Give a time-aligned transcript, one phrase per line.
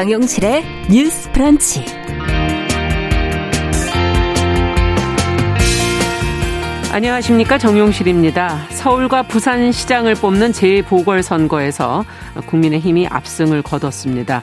[0.00, 1.84] 정용실의 뉴스 프런치.
[6.90, 8.64] 안녕하십니까 정용실입니다.
[8.70, 12.06] 서울과 부산 시장을 뽑는 재보궐선거에서
[12.46, 14.42] 국민의힘이 압승을 거뒀습니다.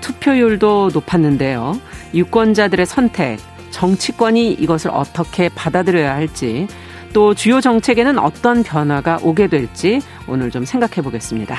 [0.00, 1.78] 투표율도 높았는데요.
[2.14, 3.38] 유권자들의 선택,
[3.72, 6.68] 정치권이 이것을 어떻게 받아들여야 할지,
[7.12, 11.58] 또 주요 정책에는 어떤 변화가 오게 될지 오늘 좀 생각해 보겠습니다.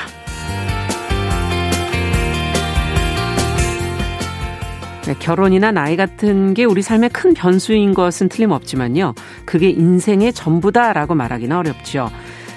[5.15, 9.13] 결혼이나 나이 같은 게 우리 삶의 큰 변수인 것은 틀림없지만요.
[9.45, 12.09] 그게 인생의 전부다라고 말하기는 어렵죠.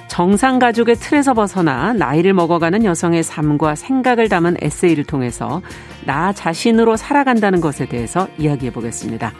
[0.09, 5.62] 정상 가족의 틀에서 벗어나 나이를 먹어가는 여성의 삶과 생각을 담은 에세이를 통해서
[6.04, 9.32] 나 자신으로 살아간다는 것에 대해서 이야기해 보겠습니다.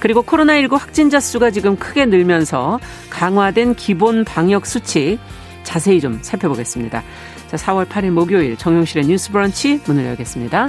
[0.00, 5.18] 그리고 코로나19 확진자 수가 지금 크게 늘면서 강화된 기본 방역 수칙
[5.62, 7.02] 자세히 좀 살펴보겠습니다.
[7.48, 10.68] 자, 4월 8일 목요일 정용실의 뉴스 브런치 문을 열겠습니다.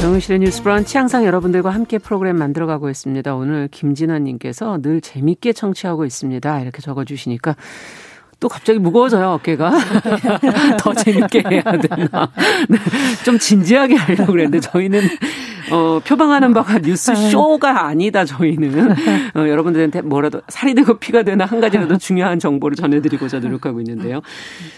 [0.00, 3.34] 정은실의 뉴스 브런치 항상 여러분들과 함께 프로그램 만들어가고 있습니다.
[3.34, 6.60] 오늘 김진아님께서 늘 재밌게 청취하고 있습니다.
[6.60, 7.56] 이렇게 적어주시니까
[8.40, 9.72] 또 갑자기 무거워져요, 어깨가.
[10.78, 12.30] 더 재밌게 해야 되나.
[12.68, 12.78] 네,
[13.24, 15.00] 좀 진지하게 하려고 그랬는데 저희는
[15.70, 18.90] 어, 표방하는 바가 뉴스 쇼가 아니다, 저희는.
[19.34, 24.20] 어, 여러분들한테 뭐라도 살이 되고 피가 되나 한 가지라도 중요한 정보를 전해드리고자 노력하고 있는데요.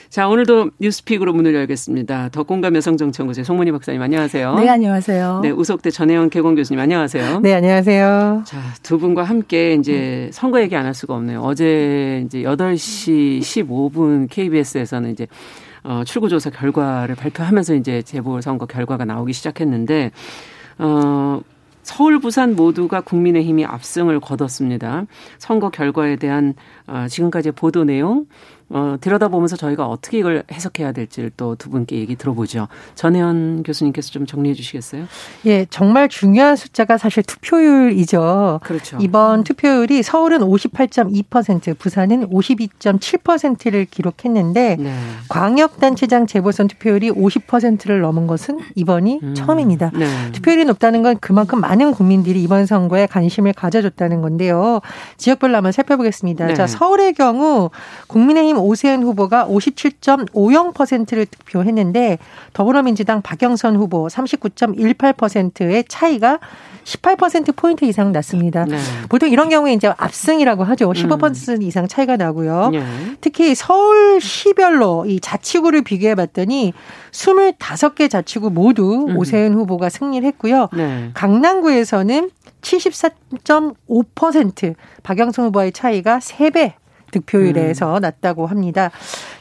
[0.09, 2.31] 자, 오늘도 뉴스픽으로 문을 열겠습니다.
[2.31, 4.55] 덕공감 여성정치연구소의 송문희 박사님, 안녕하세요.
[4.59, 5.41] 네, 안녕하세요.
[5.45, 7.39] 네, 우석대 전혜원 개공 교수님, 안녕하세요.
[7.41, 8.43] 네, 안녕하세요.
[8.45, 11.43] 자, 두 분과 함께 이제 선거 얘기 안 할 수가 없네요.
[11.43, 15.27] 어제 이제 8시 15분 KBS에서는 이제
[15.83, 20.11] 어, 출구조사 결과를 발표하면서 이제 재보궐선거 결과가 나오기 시작했는데,
[20.79, 21.41] 어,
[21.83, 25.07] 서울, 부산 모두가 국민의힘이 압승을 거뒀습니다.
[25.39, 26.55] 선거 결과에 대한
[26.87, 28.27] 어, 지금까지의 보도 내용,
[28.71, 32.69] 어, 들여다보면서 저희가 어떻게 이걸 해석해야 될지를 또 두 분께 얘기 들어보죠.
[32.95, 35.05] 전혜연 교수님께서 좀 정리해 주시겠어요?
[35.45, 38.61] 예, 정말 중요한 숫자가 사실 투표율이죠.
[38.63, 38.97] 그렇죠.
[39.01, 44.95] 이번 투표율이 서울은 58.2%, 부산은 52.7%를 기록했는데 네.
[45.29, 49.35] 광역단체장 재보선 투표율이 50%를 넘은 것은 이번이 음.
[49.35, 49.91] 처음입니다.
[49.95, 50.07] 네.
[50.33, 54.81] 투표율이 높다는 건 그만큼 많은 국민들이 이번 선거에 관심을 가져줬다는 건데요.
[55.19, 56.47] 지역별로 한번 살펴보겠습니다.
[56.47, 56.55] 네.
[56.55, 57.71] 자, 서울의 경우
[58.07, 62.19] 국민의힘 오세훈 후보가 57.50%를 득표했는데
[62.53, 66.39] 더불어민주당 박영선 후보 39.18%의 차이가
[66.85, 68.65] 18%포인트 이상 났습니다.
[68.65, 68.79] 네.
[69.09, 70.93] 보통 이런 경우에 이제 압승이라고 하죠.
[70.93, 72.71] 15% 이상 차이가 나고요.
[72.71, 72.85] 네.
[73.21, 76.73] 특히 서울시별로 이 자치구를 비교해 봤더니
[77.13, 79.17] 25개 자치구 모두 음.
[79.17, 80.69] 오세훈 후보가 승리를 했고요.
[80.73, 81.11] 네.
[81.15, 86.75] 강남구에서는 74.5% 박영선 후보의 차이가 3배
[87.11, 88.01] 득표율에서 음.
[88.01, 88.91] 났다고 합니다.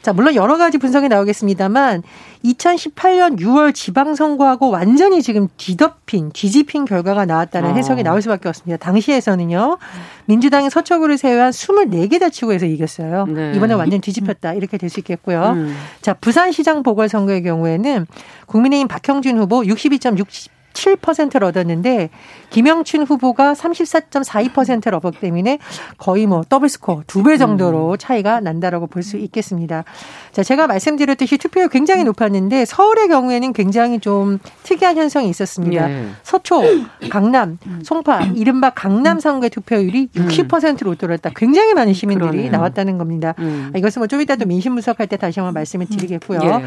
[0.02, 2.04] 자, 물론 여러 가지 분석이 나오겠습니다만
[2.44, 7.74] 2018년 6월 지방선거하고 완전히 지금 뒤덮인, 뒤집힌 결과가 나왔다는 어.
[7.74, 8.78] 해석이 나올 수밖에 없습니다.
[8.84, 9.78] 당시에서는요,
[10.26, 13.26] 민주당이 서초구를 제외한 24개 자치구에서 이겼어요.
[13.28, 13.54] 네.
[13.56, 14.54] 이번에 완전 뒤집혔다.
[14.54, 15.52] 이렇게 될 수 있겠고요.
[15.56, 15.76] 음.
[16.02, 18.08] 자, 부산시장 보궐선거의 경우에는
[18.48, 22.10] 국민의힘 박형준 후보 62.6 7%를 얻었는데
[22.50, 25.60] 김영춘 후보가 34.42%를 얻었기 때문에
[25.98, 29.84] 거의 뭐 더블 스코어 두 배 정도로 차이가 난다라고 볼 수 있겠습니다.
[30.32, 35.90] 자, 제가 말씀드렸듯이 투표율 굉장히 높았는데 서울의 경우에는 굉장히 좀 특이한 현상이 있었습니다.
[35.90, 36.06] 예.
[36.24, 36.64] 서초,
[37.10, 41.32] 강남, 송파, 이른바 강남 3구의 투표율이 60%로 떨어졌다.
[41.36, 42.52] 굉장히 많은 시민들이 그러네요.
[42.52, 43.34] 나왔다는 겁니다.
[43.40, 43.72] 음.
[43.74, 46.40] 아, 이것은 뭐 좀 이따 또 민심 분석할 때 다시 한번 말씀을 드리겠고요.
[46.44, 46.66] 예.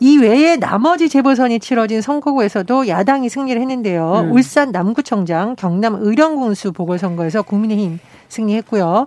[0.00, 4.26] 이 외에 나머지 재보선이 치러진 선거구에서도 야당이 승리를 했는데요.
[4.26, 4.32] 음.
[4.32, 7.98] 울산 남구청장, 경남 의령군수 보궐선거에서 국민의힘
[8.28, 9.06] 승리했고요.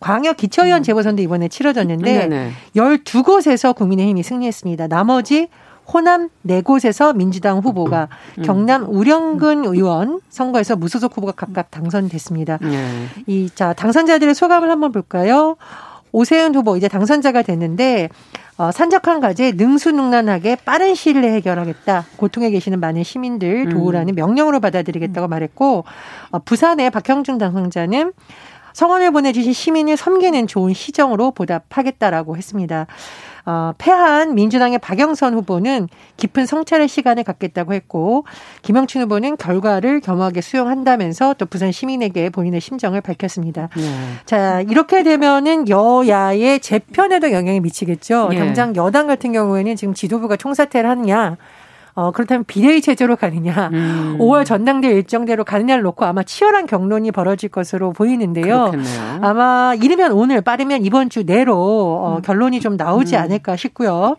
[0.00, 2.30] 광역 기초의원 재보선도 이번에 치러졌는데 음.
[2.30, 2.50] 네네.
[2.76, 4.88] 12곳에서 국민의힘이 승리했습니다.
[4.88, 5.48] 나머지
[5.92, 8.42] 호남 네 곳에서 민주당 후보가 음.
[8.42, 12.58] 경남 우령근 의원 선거에서 무소속 후보가 각각 당선됐습니다.
[12.64, 12.88] 예.
[13.26, 15.56] 이자 당선자들의 소감을 한번 볼까요?
[16.16, 18.08] 오세훈 후보 이제 당선자가 됐는데
[18.56, 22.06] 어, 산적한 과제 능수능란하게 빠른 시일 내에 해결하겠다.
[22.16, 24.14] 고통에 계시는 많은 시민들 도우라는 음.
[24.14, 25.84] 명령으로 받아들이겠다고 말했고
[26.30, 28.14] 어, 부산의 박형준 당선자는
[28.72, 32.86] 성원을 보내주신 시민을 섬기는 좋은 시정으로 보답하겠다라고 했습니다.
[33.46, 38.24] 어, 패한 민주당의 박영선 후보는 깊은 성찰의 시간을 갖겠다고 했고
[38.62, 43.68] 김영춘 후보는 결과를 겸허하게 수용한다면서 또 부산 시민에게 본인의 심정을 밝혔습니다.
[43.76, 43.82] 네.
[44.24, 48.28] 자 이렇게 되면은 여야의 재편에도 영향이 미치겠죠.
[48.30, 48.38] 네.
[48.38, 51.36] 당장 여당 같은 경우에는 지금 지도부가 총사퇴를 하느냐
[51.96, 54.18] 어, 그렇다면 비대위 체제로 가느냐, 음.
[54.20, 58.70] 5월 전당대회 일정대로 가느냐를 놓고 아마 치열한 경론이 벌어질 것으로 보이는데요.
[58.70, 59.18] 그렇겠네요.
[59.22, 62.22] 아마 이르면 오늘, 빠르면 이번 주 내로 어, 음.
[62.22, 63.20] 결론이 좀 나오지 음.
[63.22, 64.16] 않을까 싶고요.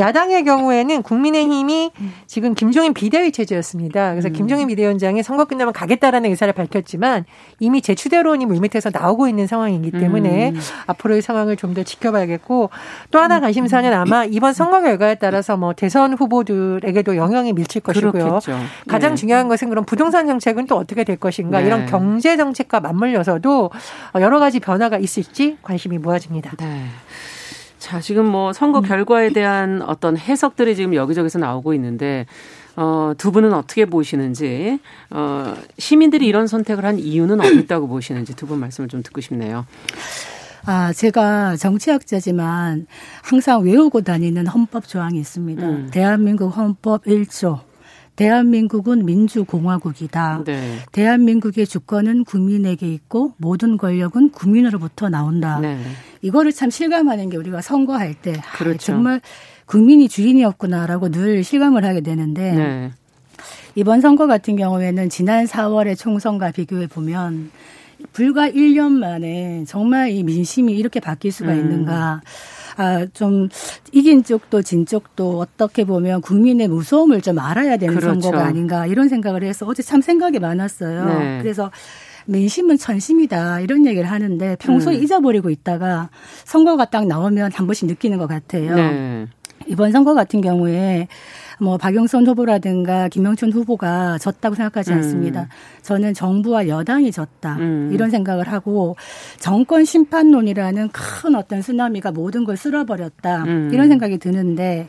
[0.00, 1.92] 야당의 경우에는 국민의힘이
[2.26, 4.10] 지금 김종인 비대위 체제였습니다.
[4.10, 4.32] 그래서 음.
[4.32, 7.24] 김종인 비대위원장이 선거 끝나면 가겠다라는 의사를 밝혔지만
[7.58, 10.60] 이미 제추대론이 물밑에서 나오고 있는 상황이기 때문에 음.
[10.86, 12.70] 앞으로의 상황을 좀 더 지켜봐야겠고
[13.10, 18.12] 또 하나 관심사는 아마 이번 선거 결과에 따라서 뭐 대선 후보들에게도 영향이 미칠 것이고요.
[18.12, 18.58] 그렇겠죠.
[18.88, 19.16] 가장 네.
[19.16, 21.66] 중요한 것은 그럼 부동산 정책은 또 어떻게 될 것인가 네.
[21.66, 23.70] 이런 경제 정책과 맞물려서도
[24.16, 26.52] 여러 가지 변화가 있을지 관심이 모아집니다.
[26.58, 26.86] 네.
[27.80, 28.84] 자, 지금 뭐 선거 음.
[28.84, 32.26] 결과에 대한 어떤 해석들이 지금 여기저기서 나오고 있는데
[32.76, 34.78] 어, 두 분은 어떻게 보시는지,
[35.10, 39.66] 어, 시민들이 이런 선택을 한 이유는 어디 있다고 보시는지 두 분 말씀을 좀 듣고 싶네요.
[40.66, 42.86] 아, 제가 정치학자지만
[43.22, 45.66] 항상 외우고 다니는 헌법 조항이 있습니다.
[45.66, 45.88] 음.
[45.90, 47.60] 대한민국 헌법 1조.
[48.20, 50.42] 대한민국은 민주공화국이다.
[50.44, 50.76] 네.
[50.92, 55.58] 대한민국의 주권은 국민에게 있고 모든 권력은 국민으로부터 나온다.
[55.58, 55.78] 네.
[56.20, 58.76] 이거를 참 실감하는 게 우리가 선거할 때 아, 그렇죠.
[58.76, 59.20] 아, 정말
[59.64, 62.90] 국민이 주인이었구나라고 늘 실감을 하게 되는데 네.
[63.74, 67.50] 이번 선거 같은 경우에는 지난 4월의 총선과 비교해 보면
[68.12, 71.58] 불과 1년 만에 정말 이 민심이 이렇게 바뀔 수가 음.
[71.58, 72.20] 있는가.
[72.76, 73.48] 아, 좀
[73.92, 78.20] 이긴 쪽도 진 쪽도 어떻게 보면 국민의 무서움을 좀 알아야 되는 그렇죠.
[78.20, 81.04] 선거가 아닌가 이런 생각을 해서 어제 참 생각이 많았어요.
[81.04, 81.38] 네.
[81.42, 81.70] 그래서
[82.26, 85.02] 민심은 천심이다 이런 얘기를 하는데 평소에 음.
[85.02, 86.10] 잊어버리고 있다가
[86.44, 88.74] 선거가 딱 나오면 한 번씩 느끼는 것 같아요.
[88.74, 89.26] 네.
[89.70, 91.06] 이번 선거 같은 경우에
[91.60, 94.96] 뭐 박영선 후보라든가 김영춘 후보가 졌다고 생각하지 음.
[94.96, 95.42] 않습니다.
[95.42, 95.48] 음.
[95.82, 97.90] 저는 정부와 여당이 졌다 음.
[97.92, 98.96] 이런 생각을 하고
[99.38, 103.70] 정권 심판론이라는 큰 어떤 쓰나미가 모든 걸 쓸어버렸다 음.
[103.72, 104.88] 이런 생각이 드는데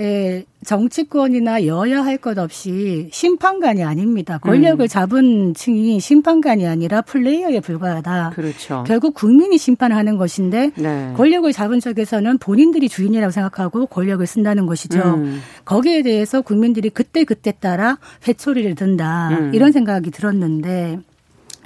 [0.00, 4.38] 에, 정치권이나 여야 할 것 없이 심판관이 아닙니다.
[4.38, 4.88] 권력을 음.
[4.88, 8.30] 잡은 층이 심판관이 아니라 플레이어에 불과하다.
[8.34, 8.82] 그렇죠.
[8.86, 11.12] 결국 국민이 심판하는 것인데 네.
[11.16, 15.00] 권력을 잡은 쪽에서는 본인들이 주인이라고 생각하고 권력을 쓴다는 것이죠.
[15.00, 15.40] 음.
[15.64, 19.28] 거기에 대해서 국민들이 그때 그때 따라 회초리를 든다.
[19.30, 19.54] 음.
[19.54, 20.98] 이런 생각이 들었는데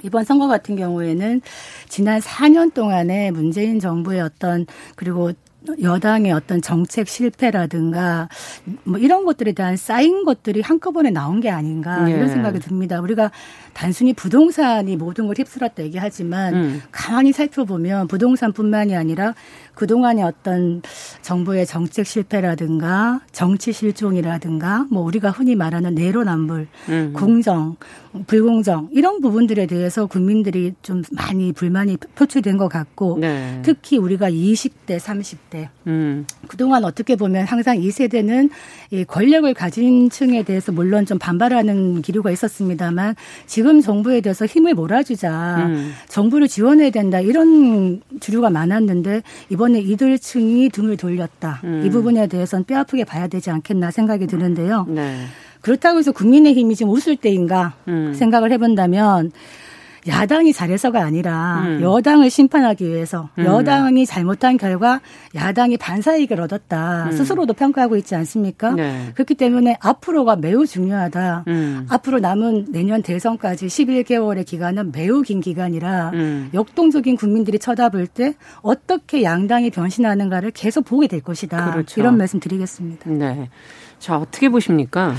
[0.03, 1.41] 이번 선거 같은 경우에는
[1.87, 4.65] 지난 4년 동안에 문재인 정부의 어떤
[4.95, 5.31] 그리고
[5.81, 8.29] 여당의 어떤 정책 실패라든가
[8.83, 12.15] 뭐 이런 것들에 대한 쌓인 것들이 한꺼번에 나온 게 아닌가 예.
[12.15, 13.01] 이런 생각이 듭니다.
[13.01, 13.31] 우리가
[13.73, 16.81] 단순히 부동산이 모든 걸 휩쓸었다 얘기하지만 음.
[16.91, 19.33] 가만히 살펴보면 부동산뿐만이 아니라
[19.79, 20.81] 그동안의 어떤
[21.21, 27.13] 정부의 정책 실패라든가 정치 실종이라든가 뭐 우리가 흔히 말하는 내로남불, 음.
[27.15, 27.77] 공정,
[28.27, 33.61] 불공정 이런 부분들에 대해서 국민들이 좀 많이 불만이 표출된 것 같고 네.
[33.63, 36.25] 특히 우리가 20대, 30대 음.
[36.49, 38.49] 그동안 어떻게 보면 항상 이 세대는
[38.91, 43.15] 이 권력을 가진 층에 대해서 물론 좀 반발하는 기류가 있었습니다만
[43.45, 45.93] 지금 정부에 대해서 힘을 몰아주자 음.
[46.09, 51.83] 정부를 지원해야 된다 이런 주류가 많았는데 이번 에 이들층이 등을 돌렸다 음.
[51.85, 54.85] 이 부분에 대해서는 뼈아프게 봐야 되지 않겠나 생각이 드는데요.
[54.87, 55.25] 네.
[55.61, 58.13] 그렇다고 해서 국민의힘이 지금 웃을 때인가 음.
[58.13, 59.31] 생각을 해본다면
[60.07, 61.81] 야당이 잘해서가 아니라 음.
[61.81, 63.45] 여당을 심판하기 위해서 음.
[63.45, 65.01] 여당이 잘못한 결과
[65.35, 67.11] 야당이 반사이익을 얻었다 음.
[67.11, 68.71] 스스로도 평가하고 있지 않습니까?
[68.71, 69.11] 네.
[69.13, 71.45] 그렇기 때문에 앞으로가 매우 중요하다.
[71.47, 71.87] 음.
[71.89, 76.49] 앞으로 남은 내년 대선까지 11개월의 기간은 매우 긴 기간이라 음.
[76.53, 81.71] 역동적인 국민들이 쳐다볼 때 어떻게 양당이 변신하는가를 계속 보게 될 것이다.
[81.71, 81.99] 그렇죠.
[81.99, 83.09] 이런 말씀 드리겠습니다.
[83.09, 83.49] 네.
[83.99, 85.13] 자 어떻게 보십니까?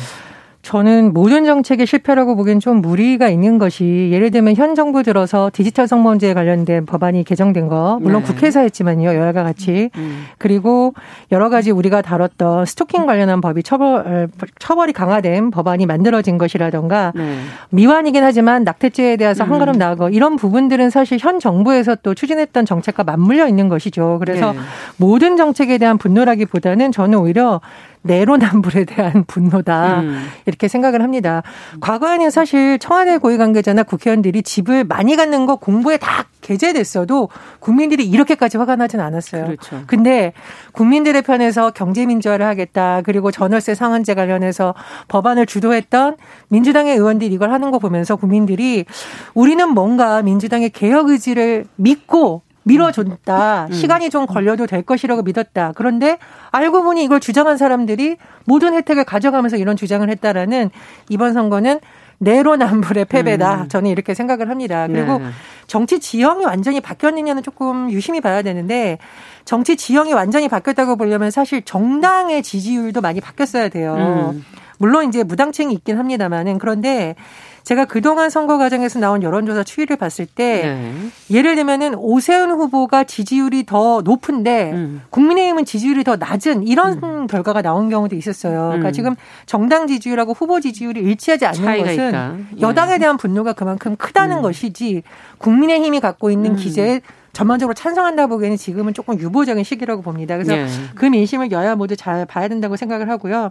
[0.62, 5.88] 저는 모든 정책의 실패라고 보기엔 좀 무리가 있는 것이 예를 들면 현 정부 들어서 디지털
[5.88, 8.26] 성범죄에 관련된 법안이 개정된 거 물론 네.
[8.26, 10.24] 국회에서 했지만요 여야가 같이 음, 음.
[10.36, 10.92] 그리고
[11.32, 17.38] 여러 가지 우리가 다뤘던 스토킹 관련한 법이 처벌 처벌이 강화된 법안이 만들어진 것이라던가 네.
[17.70, 19.78] 미완이긴 하지만 낙태죄에 대해서 한 걸음 음.
[19.78, 24.18] 나아가 이런 부분들은 사실 현 정부에서 또 추진했던 정책과 맞물려 있는 것이죠.
[24.20, 24.58] 그래서 네.
[24.98, 27.60] 모든 정책에 대한 분노라기보다는 저는 오히려
[28.02, 30.26] 내로남불에 대한 분노다 음.
[30.46, 31.42] 이렇게 생각을 합니다.
[31.80, 37.28] 과거에는 사실 청와대 고위 관계자나 국회의원들이 집을 많이 갖는 거 공부에 다 게재됐어도
[37.58, 39.44] 국민들이 이렇게까지 화가 나진 않았어요.
[39.44, 39.82] 그렇죠.
[39.86, 40.32] 근데
[40.72, 43.02] 국민들의 편에서 경제 민주화를 하겠다.
[43.02, 44.74] 그리고 전월세 상한제 관련해서
[45.08, 46.16] 법안을 주도했던
[46.48, 48.86] 민주당의 의원들이 이걸 하는 거 보면서 국민들이
[49.34, 53.66] 우리는 뭔가 민주당의 개혁 의지를 믿고 밀어줬다.
[53.68, 53.72] 음.
[53.72, 55.72] 시간이 좀 걸려도 될 것이라고 믿었다.
[55.74, 56.18] 그런데
[56.50, 60.70] 알고 보니 이걸 주장한 사람들이 모든 혜택을 가져가면서 이런 주장을 했다라는
[61.08, 61.80] 이번 선거는
[62.18, 63.62] 내로남불의 패배다.
[63.62, 63.68] 음.
[63.68, 64.86] 저는 이렇게 생각을 합니다.
[64.86, 65.24] 그리고 네.
[65.66, 68.98] 정치 지형이 완전히 바뀌었느냐는 조금 유심히 봐야 되는데
[69.46, 74.32] 정치 지형이 완전히 바뀌었다고 보려면 사실 정당의 지지율도 많이 바뀌었어야 돼요.
[74.34, 74.44] 음.
[74.78, 77.14] 물론 이제 무당층이 있긴 합니다만은 그런데
[77.62, 80.92] 제가 그동안 선거 과정에서 나온 여론조사 추이를 봤을 때 네.
[81.30, 85.02] 예를 들면은 오세훈 후보가 지지율이 더 높은데 음.
[85.10, 87.26] 국민의힘은 지지율이 더 낮은 이런 음.
[87.26, 88.68] 결과가 나온 경우도 있었어요.
[88.68, 88.92] 그러니까 음.
[88.92, 92.12] 지금 정당 지지율하고 후보 지지율이 일치하지 않는 것은
[92.56, 92.60] 예.
[92.60, 94.42] 여당에 대한 분노가 그만큼 크다는 음.
[94.42, 95.02] 것이지
[95.38, 96.56] 국민의힘이 갖고 있는 음.
[96.56, 97.00] 기재에
[97.32, 100.36] 전반적으로 찬성한다 보기에는 지금은 조금 유보적인 시기라고 봅니다.
[100.36, 100.66] 그래서 예.
[100.94, 103.50] 그 민심을 여야 모두 잘 봐야 된다고 생각을 하고요.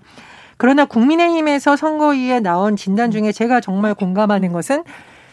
[0.60, 4.84] 그러나 국민의힘에서 선거위에 나온 진단 중에 제가 정말 공감하는 것은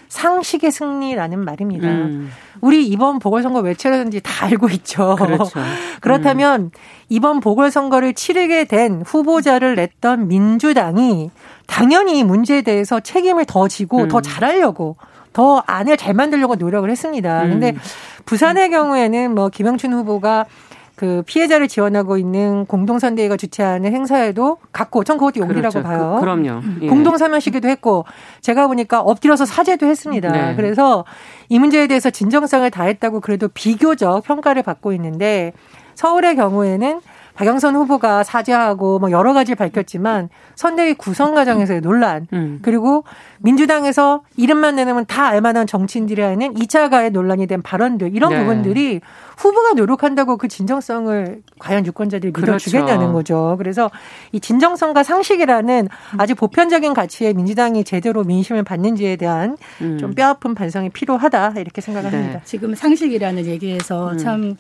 [0.09, 1.88] 상식의 승리라는 말입니다.
[1.88, 2.30] 음.
[2.61, 5.16] 우리 이번 보궐선거 왜 치러졌는지 다 알고 있죠.
[5.16, 5.59] 그렇죠.
[6.00, 6.71] 그렇다면 음.
[7.09, 11.33] 이번 보궐선거를 치르게 된 후보자를 냈던 민주당이
[11.66, 14.09] 당연히 이 문제에 대해서 책임을 더 지고 음.
[14.09, 14.97] 더 잘하려고
[15.33, 17.40] 더 안을 잘 만들려고 노력을 했습니다.
[17.42, 17.78] 근데 음.
[18.26, 20.47] 부산의 경우에는 뭐 김영춘 후보가
[20.96, 25.82] 그 피해자를 지원하고 있는 공동선대위가 주최하는 행사에도 갔고 전 그것도 용기라고 그렇죠.
[25.82, 26.16] 봐요.
[26.18, 26.88] 그, 럼요 예.
[26.88, 28.06] 공동사면시기도 했고
[28.40, 30.32] 제가 보니까 엎드려서 사죄도 했습니다.
[30.32, 30.56] 네.
[30.56, 31.04] 그래서
[31.50, 35.52] 이 문제에 대해서 진정성을 다했다고 그래도 비교적 평가를 받고 있는데
[35.94, 37.00] 서울의 경우에는
[37.34, 42.60] 박영선 후보가 사죄하고 뭐 여러 가지를 밝혔지만 선대위 구성 과정에서의 논란 음.
[42.62, 43.04] 그리고
[43.40, 48.38] 민주당에서 이름만 내놓으면 다 알만한 정치인들이 하는 2차 가해 논란이 된 발언들 이런 네.
[48.40, 49.02] 부분들이
[49.36, 53.12] 후보가 노력한다고 그 진정성을 과연 유권자들이 믿어주겠냐는 그렇죠.
[53.12, 53.54] 거죠.
[53.58, 53.90] 그래서
[54.32, 59.98] 이 진정성과 상식이라는 아주 보편적인 가치에 민주당이 제대로 민심을 받는지에 대한 음.
[59.98, 62.16] 좀 뼈아픈 반성이 필요하다 이렇게 생각을 네.
[62.16, 62.40] 합니다.
[62.44, 64.18] 지금 상식이라는 얘기에서 음.
[64.18, 64.56] 참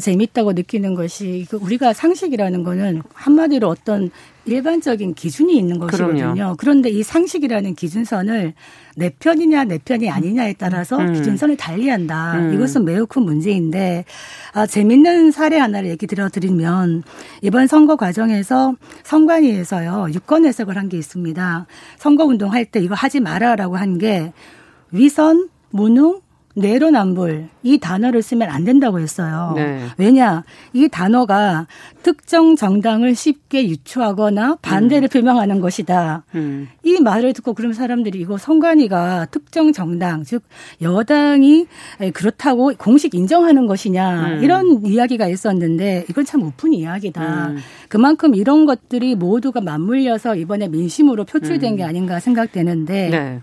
[0.00, 4.10] 재밌다고 느끼는 것이 그 우리가 상식이라는 거는 한마디로 어떤
[4.46, 6.32] 일반적인 기준이 있는 것이거든요.
[6.34, 6.54] 그럼요.
[6.58, 8.54] 그런데 이 상식이라는 기준선을
[8.96, 11.12] 내 편이냐 내 편이 아니냐에 따라서 음.
[11.12, 12.34] 기준선을 달리한다.
[12.38, 12.54] 음.
[12.54, 14.04] 이것은 매우 큰 문제인데
[14.52, 17.02] 아, 재밌는 사례 하나를 얘기 들어드리면
[17.42, 18.74] 이번 선거 과정에서
[19.04, 21.66] 선관위에서요 유권 해석을 한 게 있습니다.
[21.98, 24.32] 선거 운동할 때 이거 하지 마라라고 한 게
[24.92, 26.20] 위선 무능
[26.56, 29.52] 내로남불 이 단어를 쓰면 안 된다고 했어요.
[29.54, 29.84] 네.
[29.98, 31.66] 왜냐 이 단어가
[32.02, 35.12] 특정 정당을 쉽게 유추하거나 반대를 음.
[35.12, 36.24] 표명하는 것이다.
[36.34, 36.68] 음.
[36.82, 40.42] 이 말을 듣고 그럼 사람들이 이거 선관위가 특정 정당 즉
[40.80, 41.66] 여당이
[42.14, 44.42] 그렇다고 공식 인정하는 것이냐 음.
[44.42, 47.48] 이런 이야기가 있었는데 이건 참 우픈 이야기다.
[47.48, 47.58] 음.
[47.88, 51.76] 그만큼 이런 것들이 모두가 맞물려서 이번에 민심으로 표출된 음.
[51.76, 53.10] 게 아닌가 생각되는데.
[53.10, 53.40] 네.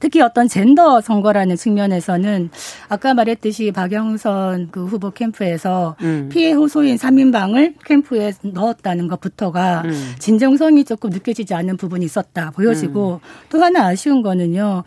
[0.00, 2.50] 특히 어떤 젠더 선거라는 측면에서는
[2.88, 6.28] 아까 말했듯이 박영선 그 후보 캠프에서 음.
[6.30, 10.14] 피해 호소인 3인방을 캠프에 넣었다는 것부터가 음.
[10.18, 13.46] 진정성이 조금 느껴지지 않는 부분이 있었다 보여지고 음.
[13.48, 14.84] 또 하나 아쉬운 거는요.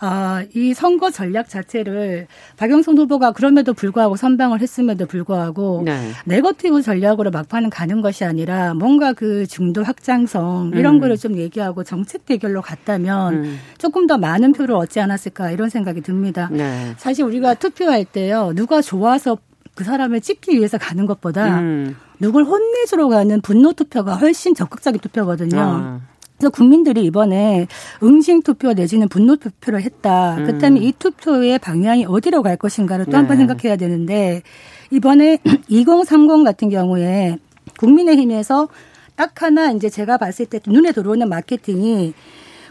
[0.00, 6.12] 아, 이 선거 전략 자체를 박영선 후보가 그럼에도 불구하고 선방을 했음에도 불구하고 네.
[6.24, 11.00] 네거티브 전략으로 막판은 가는 것이 아니라 뭔가 그 중도 확장성 이런 음.
[11.00, 13.58] 거를 좀 얘기하고 정책 대결로 갔다면 음.
[13.78, 16.48] 조금 더 많은 표를 얻지 않았을까 이런 생각이 듭니다.
[16.52, 16.94] 네.
[16.96, 18.52] 사실 우리가 투표할 때요.
[18.54, 19.38] 누가 좋아서
[19.74, 21.96] 그 사람을 찍기 위해서 가는 것보다 음.
[22.20, 25.60] 누굴 혼내주러 가는 분노 투표가 훨씬 적극적인 투표거든요.
[25.60, 26.00] 아.
[26.38, 27.66] 그래서 국민들이 이번에
[28.02, 30.36] 응징 투표 내지는 분노 투표를 했다.
[30.36, 30.46] 음.
[30.46, 33.46] 그렇다면 이 투표의 방향이 어디로 갈 것인가를 또 한번 네.
[33.46, 34.42] 생각해야 되는데
[34.90, 37.38] 이번에 2030 같은 경우에
[37.76, 38.68] 국민의힘에서
[39.16, 42.14] 딱 하나 이제 제가 봤을 때 눈에 들어오는 마케팅이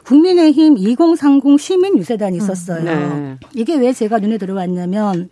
[0.05, 2.83] 국민의힘 2030 시민 유세단이 있었어요.
[2.83, 3.38] 네.
[3.53, 5.29] 이게 왜 제가 눈에 들어왔냐면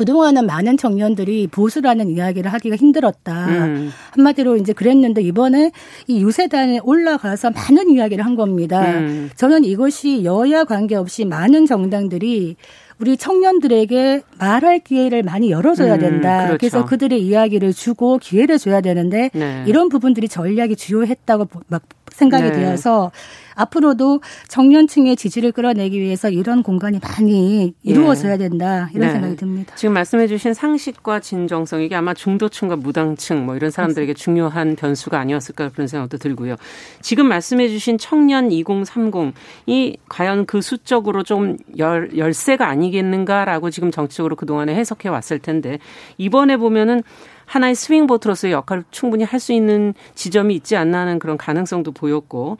[0.00, 3.44] 그동안은 많은 청년들이 보수라는 이야기를 하기가 힘들었다.
[3.48, 3.90] 음.
[4.12, 5.72] 한마디로 이제 그랬는데 이번에
[6.06, 8.80] 이 유세단에 올라가서 많은 이야기를 한 겁니다.
[8.80, 9.28] 음.
[9.36, 12.56] 저는 이것이 여야 관계없이 많은 정당들이
[12.98, 16.44] 우리 청년들에게 말할 기회를 많이 열어줘야 음, 된다.
[16.44, 16.58] 음, 그렇죠.
[16.58, 19.64] 그래서 그들의 이야기를 주고 기회를 줘야 되는데 네.
[19.66, 22.52] 이런 부분들이 전략이 주요했다고 막 생각이 네.
[22.52, 23.10] 되어서
[23.54, 29.12] 앞으로도 청년층의 지지를 끌어내기 위해서 이런 공간이 많이 이루어져야 된다 이런 네.
[29.12, 29.74] 생각이 듭니다.
[29.76, 35.86] 지금 말씀해주신 상식과 진정성 이게 아마 중도층과 무당층 뭐 이런 사람들에게 중요한 변수가 아니었을까 그런
[35.86, 36.56] 생각도 들고요.
[37.02, 44.74] 지금 말씀해주신 청년 2030이 과연 그 수적으로 좀 열, 열세가 아니겠는가라고 지금 정치적으로 그 동안에
[44.74, 45.78] 해석해 왔을 텐데
[46.16, 47.02] 이번에 보면은
[47.50, 52.58] 하나의 스윙 보트로서의 역할을 충분히 할 수 있는 지점이 있지 않나 하는 그런 가능성도 보였고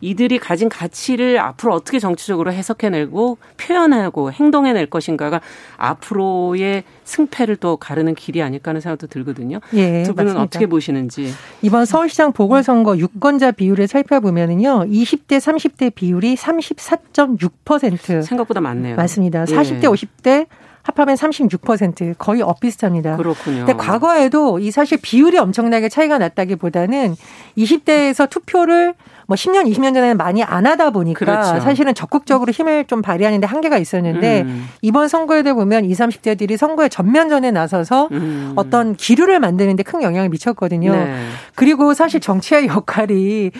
[0.00, 5.40] 이들이 가진 가치를 앞으로 어떻게 정치적으로 해석해내고 표현하고 행동해낼 것인가가
[5.76, 9.60] 앞으로의 승패를 또 가르는 길이 아닐까 하는 생각도 들거든요.
[9.72, 10.42] 예, 두 분은 맞습니다.
[10.42, 11.32] 어떻게 보시는지.
[11.62, 14.84] 이번 서울시장 보궐선거 유권자 비율을 살펴보면은요.
[14.84, 18.22] 20대, 30대 비율이 34.6%.
[18.22, 18.94] 생각보다 많네요.
[18.96, 19.46] 맞습니다.
[19.46, 19.88] 40대, 예.
[19.88, 20.46] 50대
[20.88, 23.16] 합하면 36% 거의 엇비슷합니다.
[23.16, 23.66] 그렇군요.
[23.66, 27.14] 근데 과거에도 이 사실 비율이 엄청나게 차이가 났다기보다는
[27.56, 28.94] 20대에서 투표를
[29.28, 31.60] 뭐 10년, 20년 전에는 많이 안 하다 보니까 그렇죠.
[31.60, 34.66] 사실은 적극적으로 힘을 좀 발휘하는데 한계가 있었는데 음.
[34.80, 38.54] 이번 선거에도 보면 20, 30대들이 선거에 전면전에 나서서 음.
[38.56, 40.92] 어떤 기류를 만드는데 큰 영향을 미쳤거든요.
[40.92, 41.14] 네.
[41.54, 43.50] 그리고 사실 정치의 역할이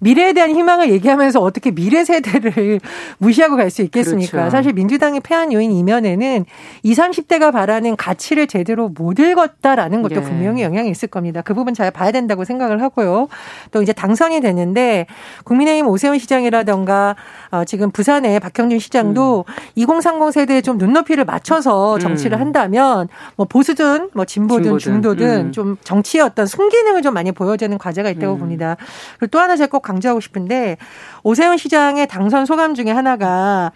[0.00, 2.80] 미래에 대한 희망을 얘기하면서 어떻게 미래 세대를
[3.18, 4.30] 무시하고 갈 수 있겠습니까?
[4.30, 4.50] 그렇죠.
[4.50, 6.46] 사실 민주당이 패한 요인 이면에는
[6.84, 10.20] 20, 30대가 바라는 가치를 제대로 못 읽었다라는 것도 네.
[10.22, 11.42] 분명히 영향이 있을 겁니다.
[11.42, 13.28] 그 부분 잘 봐야 된다고 생각을 하고요.
[13.72, 15.06] 또 이제 당선이 됐는데
[15.44, 17.16] 국민의힘 오세훈 시장이라던가
[17.50, 19.54] 어, 지금 부산의 박형준 시장도 음.
[19.74, 22.00] 2030 세대에 좀 눈높이를 맞춰서 음.
[22.00, 22.40] 정치를 음.
[22.40, 24.78] 한다면 뭐 보수든 뭐 진보든, 진보든.
[24.78, 25.52] 중도든 음.
[25.52, 28.38] 좀 정치의 어떤 순기능을 좀 많이 보여주는 과제가 있다고 음.
[28.38, 28.76] 봅니다.
[29.18, 30.76] 그리고 또 하나 제가 꼭 강조하고 싶은데
[31.22, 33.72] 오세훈 시장의 당선 소감 중에 하나가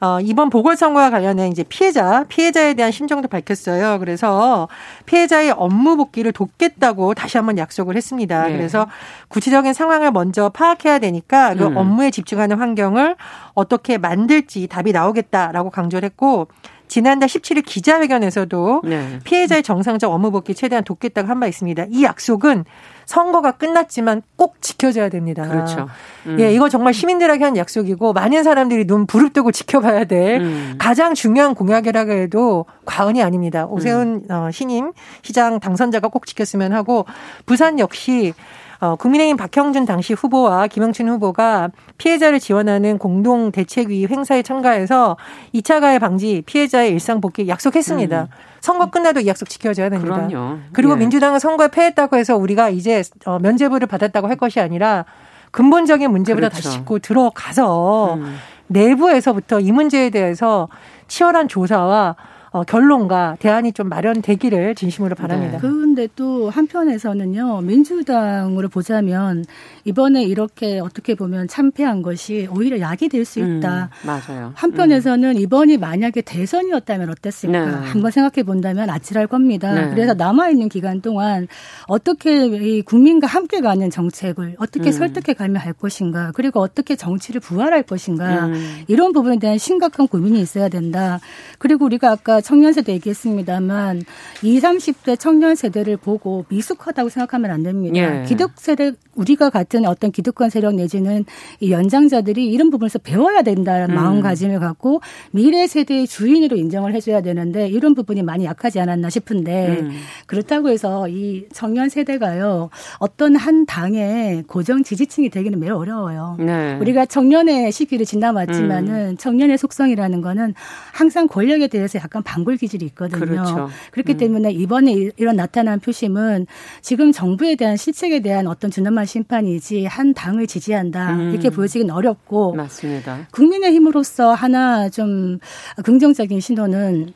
[0.00, 3.98] 어, 이번 보궐선거와 관련해 이제 피해자, 피해자에 대한 심정도 밝혔어요.
[3.98, 4.68] 그래서
[5.06, 8.46] 피해자의 업무 복귀를 돕겠다고 다시 한번 약속을 했습니다.
[8.46, 8.56] 네.
[8.56, 8.86] 그래서
[9.28, 11.76] 구체적인 상황을 먼저 파악해야 되니까 그 음.
[11.76, 13.16] 업무에 집중하는 환경을
[13.54, 16.48] 어떻게 만들지 답이 나오겠다라고 강조를 했고
[16.88, 19.18] 지난달 17일 기자회견에서도 네.
[19.24, 21.86] 피해자의 정상적 업무 복귀 최대한 돕겠다고 한 바 있습니다.
[21.90, 22.64] 이 약속은
[23.06, 25.46] 선거가 끝났지만 꼭 지켜져야 됩니다.
[25.48, 25.88] 그렇죠.
[26.26, 26.36] 음.
[26.40, 30.74] 예, 이거 정말 시민들에게 한 약속이고 많은 사람들이 눈 부릅뜨고 지켜봐야 될 음.
[30.78, 33.66] 가장 중요한 공약이라고 해도 과언이 아닙니다.
[33.66, 34.30] 오세훈 음.
[34.30, 34.92] 어, 신임
[35.22, 37.06] 시장 당선자가 꼭 지켰으면 하고
[37.46, 38.34] 부산 역시
[38.80, 45.16] 어, 국민의힘 박형준 당시 후보와 김영춘 후보가 피해자를 지원하는 공동 대책위 행사에 참가해서
[45.54, 48.22] 2차 가해 방지 피해자의 일상 복귀 약속했습니다.
[48.22, 48.26] 음.
[48.60, 50.26] 선거 끝나도 이 약속 지켜져야 됩니다.
[50.28, 50.58] 그럼요.
[50.72, 50.96] 그리고 예.
[50.96, 55.04] 민주당은 선거에 패했다고 해서 우리가 이제 어, 면죄부를 받았다고 할 것이 아니라
[55.50, 56.62] 근본적인 문제보다 그렇죠.
[56.62, 58.36] 다시 짚고 들어가서 음.
[58.68, 60.68] 내부에서부터 이 문제에 대해서
[61.08, 62.16] 치열한 조사와
[62.50, 65.58] 어, 결론과 대안이 좀 마련되기를 진심으로 바랍니다.
[65.60, 65.68] 네.
[65.98, 69.44] 그런데 또 한편에서는요 민주당으로 보자면
[69.84, 73.90] 이번에 이렇게 어떻게 보면 참패한 것이 오히려 약이 될 수 있다.
[74.04, 74.52] 음, 맞아요.
[74.54, 75.38] 한편에서는 음.
[75.38, 77.88] 이번이 만약에 대선이었다면 어땠을까 네.
[77.88, 79.74] 한번 생각해 본다면 아찔할 겁니다.
[79.74, 79.90] 네.
[79.90, 81.46] 그래서 남아 있는 기간 동안
[81.88, 84.92] 어떻게 이 국민과 함께 가는 정책을 어떻게 음.
[84.92, 88.84] 설득해 가면 할 것인가 그리고 어떻게 정치를 부활할 것인가 음.
[88.86, 91.18] 이런 부분에 대한 심각한 고민이 있어야 된다.
[91.58, 94.04] 그리고 우리가 아까 청년 세대 얘기했습니다만
[94.42, 97.96] 20, 30대 청년 세대를 보고 미숙하다고 생각하면 안 됩니다.
[97.96, 98.24] 예.
[98.24, 101.24] 기득 세대 우리가 같은 어떤 기득권 세력 내지는
[101.60, 103.94] 이 연장자들이 이런 부분에서 배워야 된다는 음.
[103.94, 105.00] 마음가짐을 갖고
[105.32, 109.90] 미래 세대의 주인으로 인정을 해줘야 되는데 이런 부분이 많이 약하지 않았나 싶은데 음.
[110.26, 116.36] 그렇다고 해서 이 청년 세대가요 어떤 한 당의 고정 지지층이 되기는 매우 어려워요.
[116.38, 116.76] 네.
[116.80, 119.16] 우리가 청년의 시기를 지나왔지만은 음.
[119.16, 120.54] 청년의 속성이라는 거는
[120.92, 123.20] 항상 권력에 대해서 약간 방불 기질이 있거든요.
[123.20, 123.68] 그렇죠.
[123.90, 124.18] 그렇기 음.
[124.18, 126.46] 때문에 이번에 이런 나타난 표심은
[126.80, 131.30] 지금 정부에 대한 실책에 대한 어떤 준엄한 심판이지 한 당을 지지한다 음.
[131.30, 133.26] 이렇게 보여지긴 어렵고 맞습니다.
[133.32, 135.38] 국민의힘으로서 하나 좀
[135.84, 137.12] 긍정적인 신호는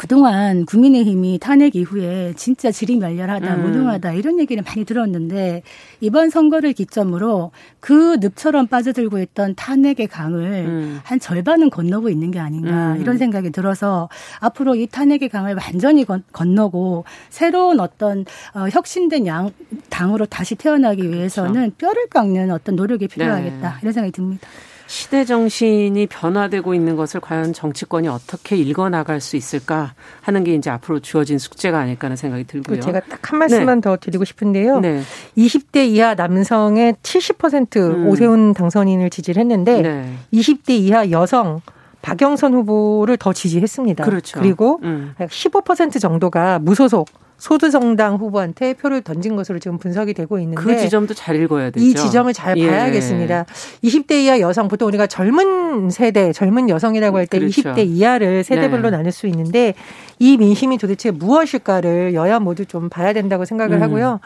[0.00, 3.62] 그동안 국민의힘이 탄핵 이후에 진짜 질이 멸렬하다, 음.
[3.62, 5.62] 무능하다 이런 얘기를 많이 들었는데
[6.00, 11.00] 이번 선거를 기점으로 그 늪처럼 빠져들고 있던 탄핵의 강을 음.
[11.04, 13.00] 한 절반은 건너고 있는 게 아닌가 음.
[13.02, 14.08] 이런 생각이 들어서
[14.38, 19.50] 앞으로 이 탄핵의 강을 완전히 건, 너고 새로운 어떤 어, 혁신된 양
[19.90, 21.14] 당으로 다시 태어나기 그렇죠.
[21.14, 23.76] 위해서는 뼈를 깎는 어떤 노력이 필요하겠다 네.
[23.82, 24.48] 이런 생각이 듭니다.
[24.90, 30.68] 시대 정신이 변화되고 있는 것을 과연 정치권이 어떻게 읽어 나갈 수 있을까 하는 게 이제
[30.68, 32.80] 앞으로 주어진 숙제가 아닐까 하는 생각이 들고요.
[32.80, 33.80] 제가 딱 한 말씀만 네.
[33.82, 34.80] 더 드리고 싶은데요.
[34.80, 35.02] 네.
[35.38, 38.08] 20대 이하 남성의 70% 음.
[38.08, 40.12] 오세훈 당선인을 지지를 했는데 네.
[40.32, 41.60] 20대 이하 여성
[42.02, 44.02] 박영선 후보를 더 지지했습니다.
[44.04, 44.40] 그렇죠.
[44.40, 45.14] 그리고 음.
[45.20, 47.08] 15% 정도가 무소속
[47.40, 51.84] 소두정당 후보한테 표를 던진 것으로 지금 분석이 되고 있는데 그 지점도 잘 읽어야 되죠.
[51.84, 52.68] 이 지점을 잘 예.
[52.68, 53.46] 봐야겠습니다.
[53.82, 57.62] 20대 이하 여성 보통 우리가 젊은 세대, 젊은 여성이라고 할때 그렇죠.
[57.62, 58.98] 20대 이하를 세대별로 네.
[58.98, 59.74] 나눌 수 있는데
[60.18, 63.82] 이 민심이 도대체 무엇일까를 여야 모두 좀 봐야 된다고 생각을 음.
[63.82, 64.20] 하고요.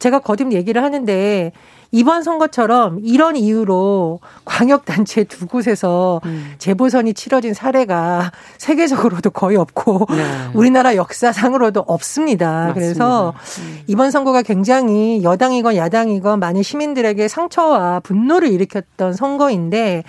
[0.00, 1.52] 제가 거듭 얘기를 하는데
[1.92, 6.54] 이번 선거처럼 이런 이유로 광역단체 두 곳에서 음.
[6.58, 10.24] 재보선이 치러진 사례가 세계적으로도 거의 없고 네.
[10.54, 12.66] 우리나라 역사상으로도 없습니다.
[12.66, 12.74] 맞습니다.
[12.74, 13.78] 그래서 음.
[13.86, 20.04] 이번 선거가 굉장히 여당이건 야당이건 많은 시민들에게 상처와 분노를 일으켰던 선거인데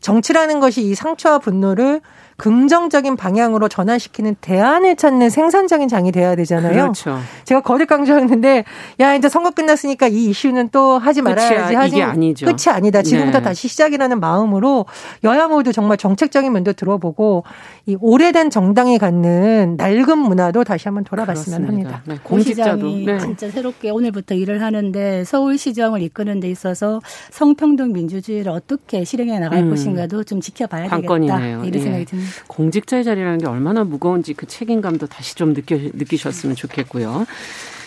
[0.00, 2.00] 정치라는 것이 이 상처와 분노를
[2.36, 6.72] 긍정적인 방향으로 전환시키는 대안을 찾는 생산적인 장이 돼야 되잖아요.
[6.82, 7.18] 그렇죠.
[7.44, 8.64] 제가 거듭 강조하는데
[9.00, 12.46] 야 이제 선거 끝났으니까 이 이슈는 또 하지 말아야지 하지 이게 아니죠.
[12.46, 13.02] 끝이 아니다.
[13.02, 13.44] 지금부터 네.
[13.44, 14.86] 다시 시작이라는 마음으로
[15.22, 17.44] 여야 모두 정말 정책적인 면도 들어보고
[17.86, 21.90] 이 오래된 정당이 갖는 낡은 문화도 다시 한번 돌아봤으면 그렇습니다.
[21.94, 22.02] 합니다.
[22.06, 23.18] 네, 공직자도 네.
[23.20, 29.70] 진짜 새롭게 오늘부터 일을 하는데 서울시정을 이끄는 데 있어서 성평등 민주주의를 어떻게 실행해 나갈 음.
[29.70, 31.38] 것인가도 좀 지켜봐야 관건이네요.
[31.38, 31.64] 되겠다.
[31.64, 31.78] 이런 예.
[31.78, 32.23] 생각이 듭니다.
[32.46, 37.26] 공직자의 자리라는 게 얼마나 무거운지 그 책임감도 다시 좀 느껴, 느끼셨으면 좋겠고요.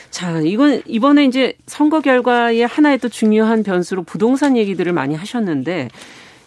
[0.09, 5.89] 자, 이건 이번에 이제 선거 결과의 하나의 또 중요한 변수로 부동산 얘기들을 많이 하셨는데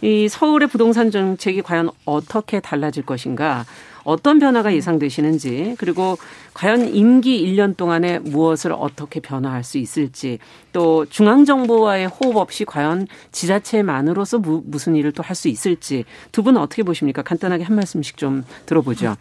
[0.03, 3.66] 이 서울의 부동산 정책이 과연 어떻게 달라질 것인가?
[4.05, 6.19] 어떤 변화가 예상되시는지 그리고
[6.55, 10.39] 과연 임기 1년 동안에 무엇을 어떻게 변화할 수 있을지
[10.73, 16.61] 또 중앙정부와의 호흡 없이 과연 지자체만으로서 무, 무슨 일을 또 할 수 있을지 두 분은
[16.61, 17.23] 어떻게 보십니까?
[17.23, 19.17] 간단하게 한 말씀씩 좀 들어보죠.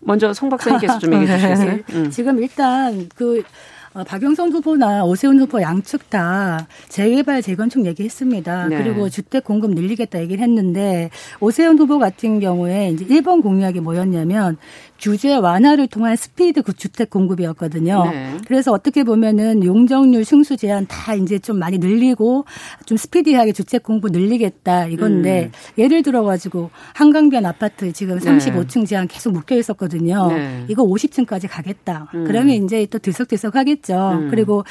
[0.00, 1.70] 먼저 송 박사님께서 좀 얘기해 주시겠어요?
[1.70, 1.82] 네.
[1.92, 2.10] 음.
[2.10, 3.44] 지금 일단 그 어,
[3.92, 8.68] 박영선 후보나 오세훈 후보 양측 다 재개발 재건축 얘기했습니다.
[8.68, 8.82] 네.
[8.82, 14.58] 그리고 주택 공급 늘리겠다 얘기를 했는데 오세훈 후보 같은 경우에 이제 1번 공약이 뭐였냐면
[15.00, 18.10] 규제 완화를 통한 스피드 주택 공급이었거든요.
[18.10, 18.36] 네.
[18.46, 22.44] 그래서 어떻게 보면은 용적률 승수 제한 다 이제 좀 많이 늘리고
[22.84, 25.52] 좀 스피디하게 주택 공급 늘리겠다 이건데 음.
[25.78, 30.28] 예를 들어 가지고 한강변 아파트 지금 35층 제한 계속 묶여 있었거든요.
[30.28, 30.64] 네.
[30.68, 32.10] 이거 50층까지 가겠다.
[32.14, 32.24] 음.
[32.26, 34.18] 그러면 이제 또 들썩들썩 하겠죠.
[34.20, 34.28] 음.
[34.30, 34.64] 그리고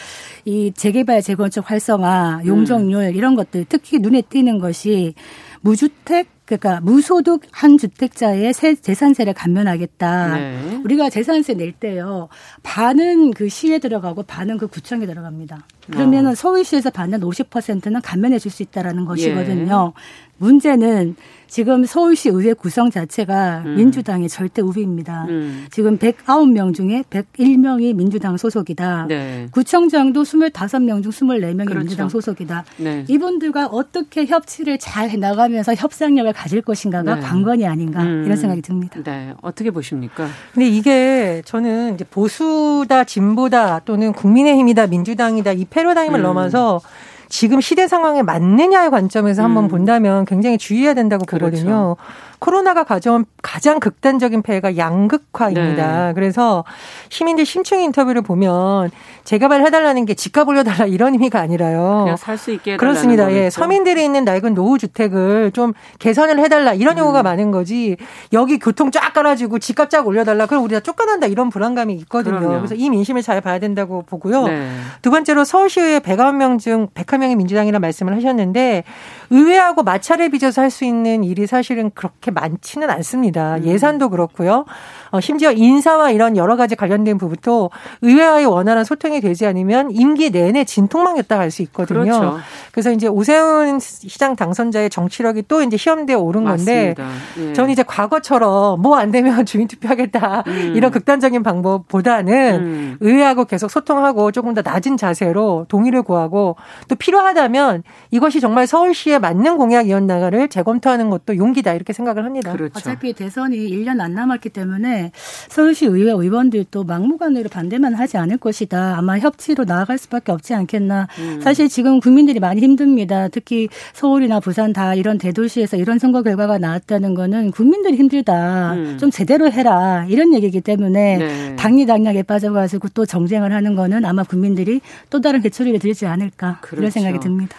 [0.45, 3.15] 이 재개발 재건축 활성화, 용적률 음.
[3.15, 5.15] 이런 것들 특히 눈에 띄는 것이
[5.61, 10.35] 무주택 그러니까 무소득 한 주택자의 세, 재산세를 감면하겠다.
[10.35, 10.81] 네.
[10.83, 12.27] 우리가 재산세 낼 때요.
[12.63, 15.67] 반은 그 시에 들어가고 반은 그 구청에 들어갑니다.
[15.91, 16.35] 그러면은 어.
[16.35, 19.93] 서울시에서 받는 50%는 감면해 줄 수 있다라는 것이거든요.
[19.95, 20.28] 예.
[20.39, 21.15] 문제는
[21.49, 23.75] 지금 서울시 의회 구성 자체가 음.
[23.75, 25.25] 민주당의 절대 우위입니다.
[25.30, 25.65] 음.
[25.71, 29.08] 지금 109명 중에 101명이 민주당 소속이다.
[29.08, 29.47] 네.
[29.52, 31.80] 구청장도 25명 중 24명이 그렇죠.
[31.80, 32.65] 민주당 소속이다.
[32.78, 33.04] 네.
[33.08, 37.21] 이분들과 어떻게 협치를 잘 해나가면서 협상력을 가질 것인가가 네.
[37.21, 38.23] 관건이 아닌가 음.
[38.25, 39.02] 이런 생각이 듭니다.
[39.04, 39.34] 네.
[39.41, 40.28] 어떻게 보십니까?
[40.54, 46.23] 근데 이게 저는 이제 보수다 진보다 또는 국민의힘이다 민주당이다 이 패러다임을 음.
[46.23, 46.80] 넘어서
[47.29, 49.69] 지금 시대 상황에 맞느냐의 관점에서 한번 음.
[49.69, 51.45] 본다면 굉장히 주의해야 된다고 그렇죠.
[51.45, 51.95] 보거든요.
[52.39, 56.08] 코로나가 가져온 가장 극단적인 폐해가 양극화입니다.
[56.08, 56.13] 네.
[56.13, 56.63] 그래서
[57.10, 58.91] 시민들 심층 인터뷰를 보면
[59.25, 62.02] 재개발 해달라는 게 집값 올려달라 이런 의미가 아니라요.
[62.06, 63.30] 그냥 살 수 있게 그렇습니다.
[63.34, 66.99] 예, 서민들이 있는 낡은 노후 주택을 좀 개선을 해달라 이런 음.
[66.99, 67.97] 요구가 많은 거지.
[68.32, 70.45] 여기 교통 쫙 깔아주고 집값 쫙 올려달라.
[70.45, 72.39] 그럼 우리 가 쫓겨난다 이런 불안감이 있거든요.
[72.39, 72.58] 그럼요.
[72.60, 74.47] 그래서 이 민심을 잘 봐야 된다고 보고요.
[74.47, 74.71] 네.
[75.02, 78.86] 두 번째로 서울시의회 101명 중 101명이 민주당이라는 말씀을 하셨는데
[79.30, 83.55] 의회하고 마찰을 빚어서 할 수 있는 일이 사실은 그렇게 많지는 않습니다.
[83.55, 83.63] 음.
[83.65, 84.65] 예산도 그렇고요.
[85.11, 90.63] 어, 심지어 인사와 이런 여러 가지 관련된 부분도 의회와의 원활한 소통이 되지 않으면 임기 내내
[90.65, 92.03] 진통망이었다 할 수 있거든요.
[92.03, 92.37] 그렇죠.
[92.71, 96.93] 그래서 이제 오세훈 시장 당선자의 정치력이 또 이제 시험대에 오른 건데
[97.39, 97.53] 예.
[97.53, 100.73] 저는 이제 과거처럼 뭐 안 되면 주민 투표하겠다 음.
[100.75, 102.97] 이런 극단적인 방법보다는 음.
[102.99, 109.57] 의회하고 계속 소통하고 조금 더 낮은 자세로 동의를 구하고 또 필요하다면 이것이 정말 서울시에 맞는
[109.57, 112.51] 공약이었나를 재검토하는 것도 용기다 이렇게 생각을 합니다.
[112.51, 112.73] 그렇죠.
[112.77, 115.12] 어차피 대선이 1년 안 남았기 때문에
[115.49, 118.97] 서울시 의회 의원들도 막무가내로 반대만 하지 않을 것이다.
[118.97, 121.08] 아마 협치로 나아갈 수밖에 없지 않겠나.
[121.19, 121.41] 음.
[121.41, 123.27] 사실 지금 국민들이 많이 힘듭니다.
[123.27, 128.73] 특히 서울이나 부산 다 이런 대도시에서 이런 선거 결과가 나왔다는 거는 국민들이 힘들다.
[128.73, 128.97] 음.
[128.97, 130.05] 좀 제대로 해라.
[130.10, 131.55] 이런 얘기이기 때문에 네.
[131.55, 136.60] 당리당략에 빠져가지고 또 정쟁을 하는 거는 아마 국민들이 또 다른 대처리를 들지 않을까.
[136.62, 136.82] 그렇죠.
[136.82, 137.55] 이런 생각이 듭니다.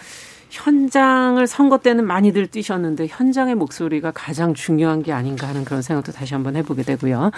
[0.51, 6.33] 현장을 선거 때는 많이들 뛰셨는데 현장의 목소리가 가장 중요한 게 아닌가 하는 그런 생각도 다시
[6.33, 7.31] 한번 해보게 되고요.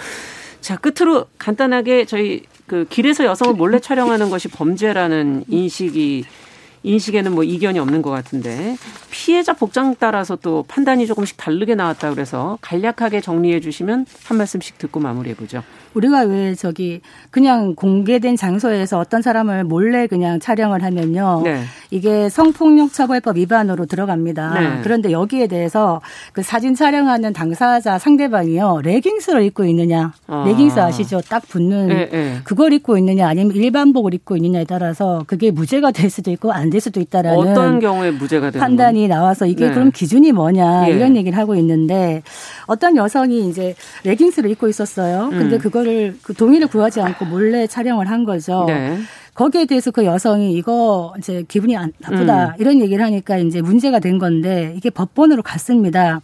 [0.60, 6.24] 자, 끝으로 간단하게 저희 그 길에서 여성을 몰래 촬영하는 것이 범죄라는 인식이
[6.82, 8.76] 인식에는 뭐 이견이 없는 것 같은데
[9.10, 15.00] 피해자 복장 따라서 또 판단이 조금씩 다르게 나왔다 그래서 간략하게 정리해 주시면 한 말씀씩 듣고
[15.00, 15.62] 마무리해 보죠.
[15.94, 21.40] 우리가 왜 저기 그냥 공개된 장소에서 어떤 사람을 몰래 그냥 촬영을 하면요.
[21.44, 21.62] 네.
[21.90, 24.60] 이게 성폭력 처벌법 위반으로 들어갑니다.
[24.60, 24.80] 네.
[24.82, 26.00] 그런데 여기에 대해서
[26.32, 28.80] 그 사진 촬영하는 당사자 상대방이요.
[28.84, 30.12] 레깅스를 입고 있느냐.
[30.26, 30.44] 아.
[30.46, 31.20] 레깅스 아시죠?
[31.28, 32.36] 딱 붙는 네, 네.
[32.44, 36.80] 그걸 입고 있느냐 아니면 일반복을 입고 있느냐에 따라서 그게 무죄가 될 수도 있고 안 될
[36.80, 39.10] 수도 있다라는 어떤 경우에 무죄가 되는 판단이 건?
[39.16, 39.72] 나와서 이게 네.
[39.72, 40.92] 그럼 기준이 뭐냐 예.
[40.92, 42.22] 이런 얘기를 하고 있는데
[42.66, 45.28] 어떤 여성이 이제 레깅스를 입고 있었어요.
[45.30, 45.60] 근데 음.
[45.60, 48.64] 그 거를 그 동의를 구하지 않고 몰래 촬영을 한 거죠.
[48.66, 48.98] 네.
[49.34, 52.52] 거기에 대해서 그 여성이 이거 이제 기분이 안 나쁘다 음.
[52.58, 56.20] 이런 얘기를 하니까 이제 문제가 된 건데 이게 법원으로 갔습니다.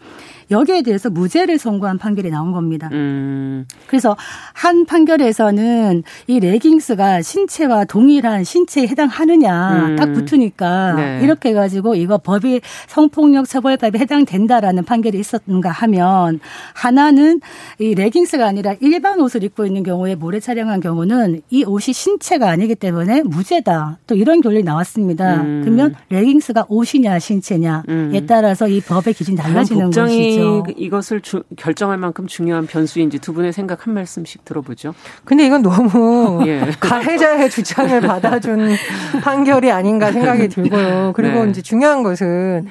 [0.50, 2.88] 여기에 대해서 무죄를 선고한 판결이 나온 겁니다.
[2.92, 3.66] 음.
[3.86, 4.16] 그래서
[4.52, 9.96] 한 판결에서는 이 레깅스가 신체와 동일한 신체에 해당하느냐 음.
[9.96, 11.20] 딱 붙으니까 네.
[11.22, 16.40] 이렇게 해가지고 이거 법이 성폭력 처벌법에 해당된다라는 판결이 있었는가 하면
[16.74, 17.40] 하나는
[17.78, 22.74] 이 레깅스가 아니라 일반 옷을 입고 있는 경우에 모래 촬영한 경우는 이 옷이 신체가 아니기
[22.74, 23.98] 때문에 무죄다.
[24.06, 25.42] 또 이런 결론이 나왔습니다.
[25.42, 25.60] 음.
[25.64, 28.26] 그러면 레깅스가 옷이냐 신체냐에 음.
[28.26, 30.39] 따라서 이 법의 기준이 달라지는 것이죠.
[30.40, 30.64] 그렇죠.
[30.76, 34.94] 이것을 주, 결정할 만큼 중요한 변수인지 두 분의 생각 한 말씀씩 들어보죠.
[35.24, 36.70] 근데 이건 너무 예.
[36.80, 38.76] 가해자의 주장을 받아준
[39.22, 41.12] 판결이 아닌가 생각이 들고요.
[41.14, 41.50] 그리고 네.
[41.50, 42.66] 이제 중요한 것은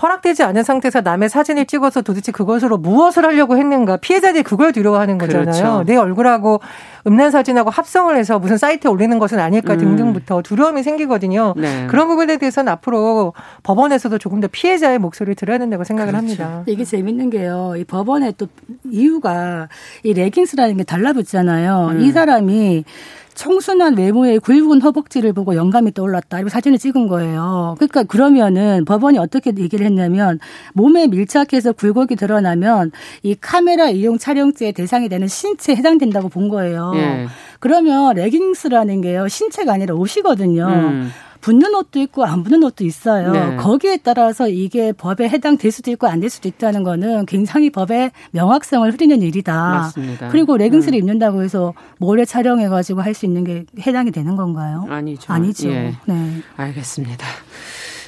[0.00, 5.44] 허락되지 않은 상태에서 남의 사진을 찍어서 도대체 그것으로 무엇을 하려고 했는가 피해자들이 그걸 두려워하는 거잖아요.
[5.44, 5.84] 그렇죠.
[5.84, 6.60] 내 얼굴하고
[7.06, 9.78] 음란 사진하고 합성을 해서 무슨 사이트에 올리는 것은 아닐까 음.
[9.78, 11.54] 등등부터 두려움이 생기거든요.
[11.56, 11.86] 네.
[11.88, 16.42] 그런 부분에 대해서는 앞으로 법원에서도 조금 더 피해자의 목소리를 들어야 된다고 생각을 그렇죠.
[16.42, 16.62] 합니다.
[16.66, 17.74] 이게 재밌는 게요.
[17.76, 18.46] 이 법원의 또
[18.90, 19.68] 이유가
[20.04, 21.88] 이 레깅스라는 게 달라붙잖아요.
[21.92, 22.00] 음.
[22.00, 22.84] 이 사람이
[23.34, 26.38] 청순한 외모의 굵은 허벅지를 보고 영감이 떠올랐다.
[26.38, 27.74] 이렇게 사진을 찍은 거예요.
[27.78, 30.38] 그러니까 그러면은 법원이 어떻게 얘기를 했냐면
[30.74, 32.92] 몸에 밀착해서 굴곡이 드러나면
[33.22, 36.92] 이 카메라 이용 촬영죄의 대상이 되는 신체에 해당된다고 본 거예요.
[36.96, 37.26] 예.
[37.60, 39.28] 그러면 레깅스라는 게요.
[39.28, 40.66] 신체가 아니라 옷이거든요.
[40.66, 41.10] 음.
[41.42, 43.32] 붙는 옷도 있고 안 붙는 옷도 있어요.
[43.32, 43.56] 네.
[43.56, 48.90] 거기에 따라서 이게 법에 해당될 수도 있고 안 될 수도 있다는 거는 굉장히 법의 명확성을
[48.92, 49.52] 흐리는 일이다.
[49.52, 50.28] 맞습니다.
[50.28, 51.00] 그리고 레깅스를 음.
[51.00, 54.86] 입는다고 해서 모래 촬영해가지고 할 수 있는 게 해당이 되는 건가요?
[54.88, 55.32] 아니죠.
[55.32, 55.68] 아니죠.
[55.68, 55.94] 예.
[56.06, 56.40] 네.
[56.56, 57.26] 알겠습니다.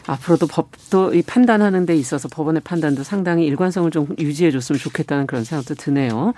[0.06, 5.44] 앞으로도 법도 이 판단하는 데 있어서 법원의 판단도 상당히 일관성을 좀 유지해 줬으면 좋겠다는 그런
[5.44, 6.34] 생각도 드네요.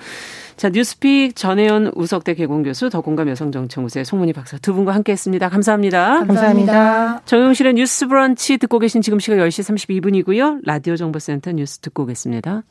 [0.56, 5.48] 자, 뉴스픽 전혜연 우석대 개공교수 더공감 여성정치연구소의 송문희 박사 두 분과 함께 했습니다.
[5.48, 6.24] 감사합니다.
[6.24, 7.22] 감사합니다.
[7.24, 9.90] 정용실의 뉴스 브런치 듣고 계신 지금 시각 10시
[10.24, 10.60] 32분이고요.
[10.64, 12.62] 라디오 정보센터 뉴스 듣고 오겠습니다.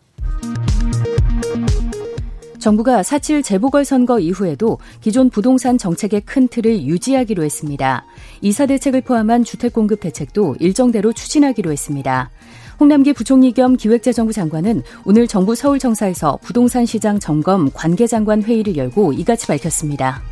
[2.66, 8.04] 정부가 4.7 재보궐선거 이후에도 기존 부동산 정책의 큰 틀을 유지하기로 했습니다.
[8.42, 12.32] 이사 대책을 포함한 주택 공급 대책도 일정대로 추진하기로 했습니다.
[12.80, 19.46] 홍남기 부총리 겸 기획재정부 장관은 오늘 정부 서울청사에서 부동산 시장 점검 관계장관 회의를 열고 이같이
[19.46, 20.24] 밝혔습니다.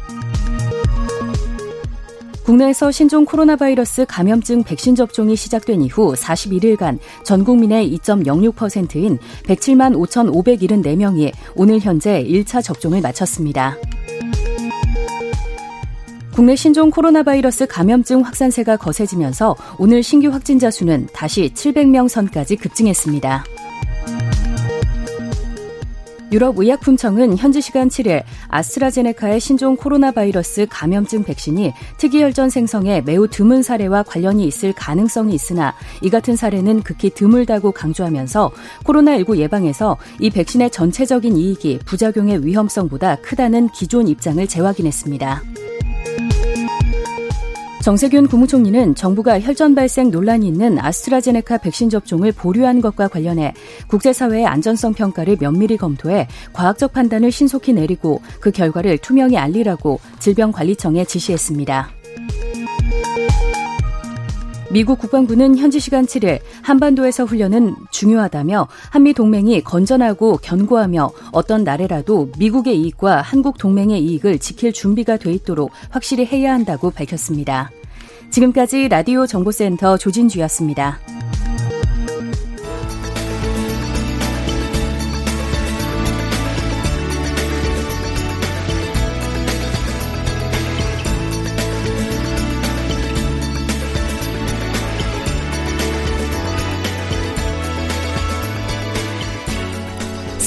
[2.43, 11.31] 국내에서 신종 코로나 바이러스 감염증 백신 접종이 시작된 이후 41일간 전 국민의 2.06%인 107만 5,574명이
[11.55, 13.77] 오늘 현재 1차 접종을 마쳤습니다.
[16.33, 23.45] 국내 신종 코로나 바이러스 감염증 확산세가 거세지면서 오늘 신규 확진자 수는 다시 700명 선까지 급증했습니다.
[26.33, 34.01] 유럽의약품청은 현지 시간 7일 아스트라제네카의 신종 코로나 바이러스 감염증 백신이 특이혈전 생성에 매우 드문 사례와
[34.03, 38.51] 관련이 있을 가능성이 있으나 이 같은 사례는 극히 드물다고 강조하면서
[38.83, 45.43] 코로나19 예방에서 이 백신의 전체적인 이익이 부작용의 위험성보다 크다는 기존 입장을 재확인했습니다.
[47.83, 53.53] 정세균 국무총리는 정부가 혈전 발생 논란이 있는 아스트라제네카 백신 접종을 보류한 것과 관련해
[53.89, 61.89] 국제사회의 안전성 평가를 면밀히 검토해 과학적 판단을 신속히 내리고 그 결과를 투명히 알리라고 질병관리청에 지시했습니다.
[64.73, 72.81] 미국 국방부는 현지 시간 7일 한반도에서 훈련은 중요하다며 한미 동맹이 건전하고 견고하며 어떤 나라라도 미국의
[72.81, 77.69] 이익과 한국 동맹의 이익을 지킬 준비가 돼 있도록 확실히 해야 한다고 밝혔습니다.
[78.31, 80.99] 지금까지 라디오 정보센터 조진주였습니다.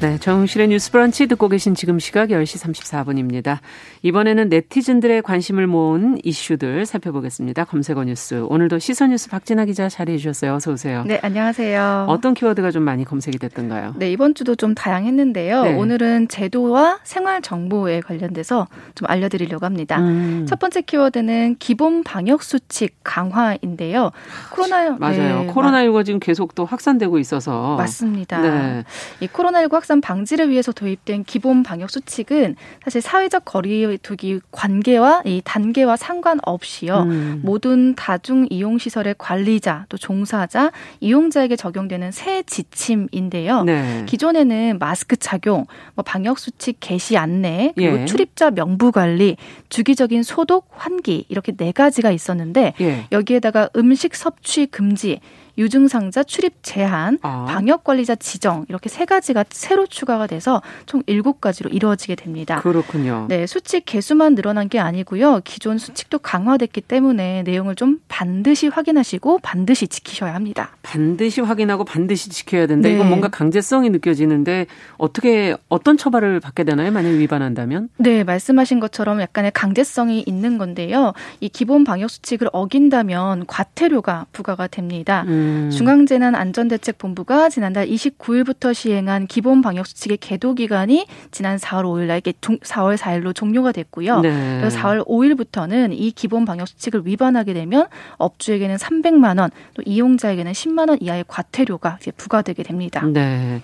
[0.00, 3.58] 네, 정실의 뉴스 브런치 듣고 계신 지금 시각 10시 34분입니다.
[4.00, 7.64] 이번에는 네티즌들의 관심을 모은 이슈들 살펴보겠습니다.
[7.64, 8.42] 검색어 뉴스.
[8.48, 10.54] 오늘도 시선 뉴스 박진아 기자 자리해 주셨어요.
[10.54, 11.04] 어서 오세요.
[11.06, 12.06] 네, 안녕하세요.
[12.08, 13.92] 어떤 키워드가 좀 많이 검색이 됐던가요?
[13.98, 15.62] 네, 이번 주도 좀 다양했는데요.
[15.64, 15.74] 네.
[15.74, 19.98] 오늘은 제도와 생활 정보에 관련돼서 좀 알려 드리려고 합니다.
[19.98, 20.46] 음.
[20.48, 24.12] 첫 번째 키워드는 기본 방역 수칙 강화인데요.
[24.50, 25.42] 코로나 맞아요.
[25.42, 28.40] 네, 코로나19가 지금 계속 또 확산되고 있어서 맞습니다.
[28.40, 28.84] 네.
[29.20, 35.42] 이 코로나19 확산 확산 방지를 위해서 도입된 기본 방역 수칙은 사실 사회적 거리두기 관계와 이
[35.44, 37.02] 단계와 상관없이요.
[37.02, 37.40] 음.
[37.42, 43.64] 모든 다중 이용 시설의 관리자 또 종사자 이용자에게 적용되는 새 지침인데요.
[43.64, 44.04] 네.
[44.06, 48.04] 기존에는 마스크 착용, 뭐 방역 수칙 개시 안내, 그리고 예.
[48.04, 49.36] 출입자 명부 관리,
[49.70, 53.06] 주기적인 소독, 환기 이렇게 네 가지가 있었는데 예.
[53.10, 55.18] 여기에다가 음식 섭취 금지
[55.58, 57.46] 유증상자 출입 제한, 아.
[57.48, 62.60] 방역 관리자 지정 이렇게 세 가지가 새로 추가가 돼서 총 일곱 가지로 이루어지게 됩니다.
[62.60, 63.26] 그렇군요.
[63.28, 65.40] 네, 수칙 개수만 늘어난 게 아니고요.
[65.44, 70.70] 기존 수칙도 강화됐기 때문에 내용을 좀 반드시 확인하시고 반드시 지키셔야 합니다.
[70.82, 72.88] 반드시 확인하고 반드시 지켜야 된다.
[72.88, 72.94] 네.
[72.94, 76.90] 이건 뭔가 강제성이 느껴지는데 어떻게 어떤 처벌을 받게 되나요?
[76.90, 77.88] 만약 위반한다면?
[77.96, 81.12] 네, 말씀하신 것처럼 약간의 강제성이 있는 건데요.
[81.40, 85.24] 이 기본 방역 수칙을 어긴다면 과태료가 부과가 됩니다.
[85.28, 85.39] 음.
[85.40, 85.70] 음.
[85.70, 92.96] 중앙재난안전대책본부가 지난달 29일부터 시행한 기본 방역 수칙의 계도 기간이 지난 4월 5일 날 이게 4월
[92.96, 94.20] 4일로 종료가 됐고요.
[94.20, 94.58] 네.
[94.60, 97.86] 그래서 4월 5일부터는 이 기본 방역 수칙을 위반하게 되면
[98.18, 103.04] 업주에게는 300만 원, 또 이용자에게는 10만 원 이하의 과태료가 이제 부과되게 됩니다.
[103.06, 103.62] 네.